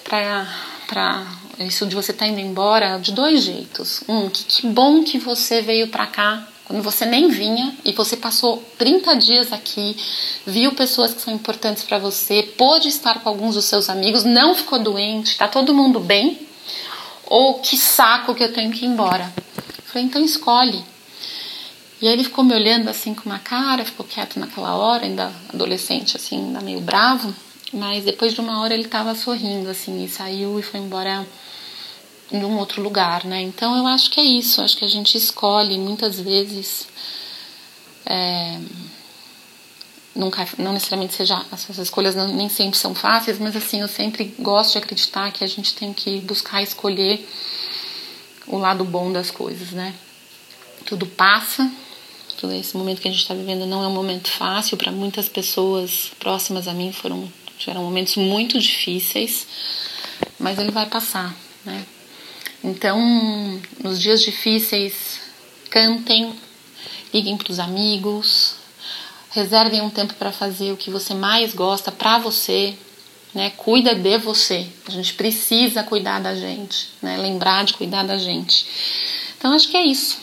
para 0.04 1.26
isso 1.60 1.86
de 1.86 1.96
você 1.96 2.12
estar 2.12 2.26
tá 2.26 2.32
indo 2.32 2.40
embora 2.40 2.98
de 2.98 3.14
dois 3.14 3.44
jeitos. 3.44 4.04
Um, 4.08 4.30
que, 4.30 4.44
que 4.44 4.68
bom 4.68 5.04
que 5.04 5.18
você 5.18 5.62
veio 5.62 5.88
para 5.88 6.06
cá 6.06 6.48
quando 6.70 6.84
você 6.84 7.04
nem 7.04 7.30
vinha 7.30 7.76
e 7.84 7.92
você 7.94 8.16
passou 8.16 8.64
30 8.78 9.16
dias 9.16 9.52
aqui, 9.52 9.98
viu 10.46 10.72
pessoas 10.74 11.12
que 11.16 11.20
são 11.20 11.34
importantes 11.34 11.84
para 11.84 11.98
você, 11.98 12.44
pôde 12.44 12.88
estar 12.88 13.22
com 13.22 13.28
alguns 13.28 13.56
dos 13.56 13.66
seus 13.66 13.90
amigos, 13.90 14.24
não 14.24 14.54
ficou 14.54 14.78
doente, 14.78 15.36
tá 15.36 15.48
todo 15.48 15.74
mundo 15.74 16.00
bem? 16.00 16.40
Ou 17.26 17.56
que 17.56 17.76
saco 17.76 18.36
que 18.36 18.44
eu 18.44 18.54
tenho 18.54 18.72
que 18.72 18.86
ir 18.86 18.88
embora? 18.88 19.34
Eu 19.58 19.84
falei, 19.84 20.04
então 20.04 20.24
escolhe. 20.24 20.86
E 22.00 22.08
aí 22.08 22.14
ele 22.14 22.24
ficou 22.24 22.44
me 22.44 22.54
olhando 22.54 22.88
assim 22.88 23.16
com 23.16 23.28
uma 23.28 23.40
cara, 23.40 23.84
ficou 23.84 24.06
quieto 24.06 24.40
naquela 24.40 24.76
hora, 24.76 25.06
ainda 25.06 25.34
adolescente, 25.52 26.18
assim, 26.18 26.38
ainda 26.38 26.62
meio 26.62 26.82
bravo. 26.82 27.34
Mas 27.74 28.04
depois 28.06 28.32
de 28.32 28.42
uma 28.42 28.62
hora 28.62 28.76
ele 28.76 28.86
estava 28.86 29.16
sorrindo, 29.16 29.72
assim, 29.72 30.04
e 30.04 30.08
saiu 30.08 30.60
e 30.60 30.62
foi 30.62 30.80
embora 30.80 31.26
em 32.32 32.44
um 32.44 32.58
outro 32.58 32.82
lugar, 32.82 33.26
né? 33.26 33.42
Então 33.42 33.78
eu 33.78 33.88
acho 33.88 34.10
que 34.12 34.20
é 34.20 34.24
isso, 34.24 34.62
acho 34.62 34.78
que 34.78 34.86
a 34.86 34.90
gente 34.90 35.18
escolhe 35.18 35.78
muitas 35.78 36.20
vezes. 36.20 36.88
É, 38.06 38.60
nunca, 40.16 40.48
não 40.58 40.74
necessariamente 40.74 41.14
seja 41.14 41.46
essas 41.52 41.78
escolhas 41.78 42.16
não, 42.16 42.28
nem 42.28 42.50
sempre 42.50 42.78
são 42.78 42.94
fáceis, 42.94 43.40
mas 43.40 43.56
assim 43.56 43.82
eu 43.82 43.88
sempre 43.88 44.36
gosto 44.40 44.74
de 44.74 44.78
acreditar 44.80 45.32
que 45.32 45.44
a 45.44 45.48
gente 45.48 45.74
tem 45.74 45.94
que 45.94 46.20
buscar 46.22 46.62
escolher 46.62 47.28
o 48.48 48.58
lado 48.58 48.84
bom 48.84 49.12
das 49.12 49.32
coisas, 49.32 49.72
né? 49.72 49.94
Tudo 50.86 51.06
passa, 51.06 51.72
todo 52.40 52.54
esse 52.54 52.76
momento 52.76 53.02
que 53.02 53.08
a 53.08 53.12
gente 53.12 53.22
está 53.22 53.34
vivendo 53.34 53.66
não 53.66 53.84
é 53.84 53.88
um 53.88 53.94
momento 53.94 54.30
fácil 54.30 54.78
para 54.78 54.92
muitas 54.92 55.30
pessoas 55.30 56.12
próximas 56.20 56.68
a 56.68 56.74
mim 56.74 56.92
foram 56.92 57.32
tiveram 57.58 57.84
momentos 57.84 58.16
muito 58.16 58.58
difíceis, 58.58 59.46
mas 60.40 60.58
ele 60.58 60.72
vai 60.72 60.86
passar, 60.86 61.36
né? 61.66 61.86
Então, 62.64 63.00
nos 63.82 64.00
dias 64.00 64.22
difíceis, 64.22 65.22
cantem, 65.70 66.34
liguem 67.14 67.38
para 67.38 67.52
os 67.52 67.60
amigos, 67.60 68.56
reservem 69.32 69.82
um 69.82 69.90
tempo 69.90 70.14
para 70.16 70.32
fazer 70.32 70.72
o 70.72 70.78
que 70.78 70.90
você 70.90 71.14
mais 71.14 71.54
gosta 71.54 71.92
para 71.92 72.18
você, 72.18 72.76
né? 73.34 73.52
Cuida 73.52 73.96
de 73.96 74.18
você. 74.18 74.68
A 74.88 74.92
gente 74.92 75.14
precisa 75.14 75.84
cuidar 75.84 76.20
da 76.20 76.36
gente, 76.36 76.90
né? 77.02 77.18
Lembrar 77.18 77.64
de 77.64 77.74
cuidar 77.74 78.04
da 78.04 78.18
gente. 78.18 78.66
Então, 79.38 79.54
acho 79.54 79.70
que 79.70 79.78
é 79.78 79.86
isso. 79.86 80.18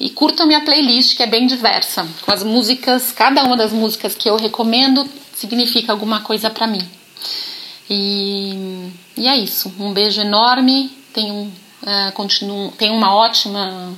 E 0.00 0.10
curtam 0.10 0.46
minha 0.46 0.64
playlist, 0.64 1.16
que 1.16 1.22
é 1.22 1.26
bem 1.26 1.46
diversa, 1.46 2.08
com 2.22 2.32
as 2.32 2.42
músicas, 2.42 3.12
cada 3.12 3.44
uma 3.44 3.56
das 3.56 3.70
músicas 3.70 4.16
que 4.16 4.28
eu 4.28 4.36
recomendo 4.36 5.08
significa 5.32 5.92
alguma 5.92 6.22
coisa 6.22 6.50
para 6.50 6.66
mim. 6.66 6.82
E, 7.88 8.90
e 9.16 9.28
é 9.28 9.36
isso. 9.36 9.72
Um 9.78 9.92
beijo 9.92 10.20
enorme 10.20 10.90
tenham, 11.12 11.44
uh, 11.82 12.12
continuam, 12.14 12.70
tenham 12.70 12.96
uma 12.96 13.14
ótima 13.14 13.92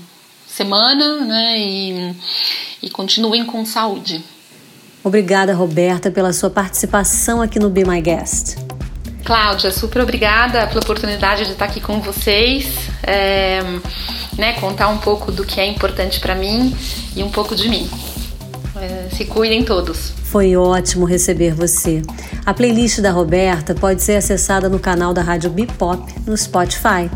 semana 0.46 1.24
né, 1.24 1.58
e, 1.58 2.14
e 2.82 2.90
continuem 2.90 3.44
com 3.44 3.64
saúde. 3.64 4.22
Obrigada, 5.02 5.52
Roberta, 5.54 6.10
pela 6.10 6.32
sua 6.32 6.48
participação 6.48 7.42
aqui 7.42 7.58
no 7.58 7.68
Be 7.68 7.84
My 7.84 8.00
Guest. 8.00 8.56
Cláudia, 9.24 9.70
super 9.72 10.02
obrigada 10.02 10.66
pela 10.66 10.80
oportunidade 10.80 11.44
de 11.44 11.52
estar 11.52 11.64
aqui 11.66 11.80
com 11.80 12.00
vocês, 12.00 12.66
é, 13.02 13.60
né, 14.36 14.52
contar 14.60 14.88
um 14.88 14.98
pouco 14.98 15.32
do 15.32 15.44
que 15.44 15.60
é 15.60 15.66
importante 15.66 16.20
para 16.20 16.34
mim 16.34 16.76
e 17.16 17.22
um 17.22 17.30
pouco 17.30 17.54
de 17.54 17.68
mim. 17.68 17.88
É, 18.76 19.08
se 19.14 19.24
cuidem 19.24 19.64
todos. 19.64 20.12
Foi 20.34 20.56
ótimo 20.56 21.04
receber 21.04 21.54
você. 21.54 22.02
A 22.44 22.52
playlist 22.52 23.00
da 23.00 23.12
Roberta 23.12 23.72
pode 23.72 24.02
ser 24.02 24.16
acessada 24.16 24.68
no 24.68 24.80
canal 24.80 25.14
da 25.14 25.22
Rádio 25.22 25.48
Bipop 25.48 26.12
no 26.26 26.36
Spotify. 26.36 27.08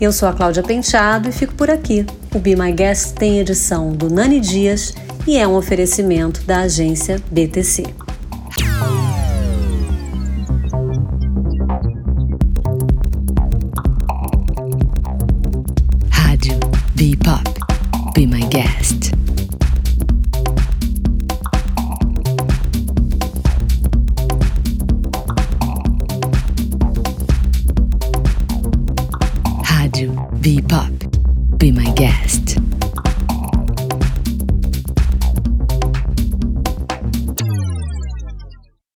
Eu 0.00 0.10
sou 0.10 0.28
a 0.28 0.32
Cláudia 0.32 0.64
Penteado 0.64 1.28
e 1.28 1.32
fico 1.32 1.54
por 1.54 1.70
aqui. 1.70 2.04
O 2.34 2.40
Be 2.40 2.56
My 2.56 2.72
Guest 2.72 3.14
tem 3.14 3.38
edição 3.38 3.92
do 3.92 4.12
Nani 4.12 4.40
Dias 4.40 4.92
e 5.24 5.38
é 5.38 5.46
um 5.46 5.54
oferecimento 5.54 6.42
da 6.42 6.62
agência 6.62 7.22
BTC. 7.30 8.07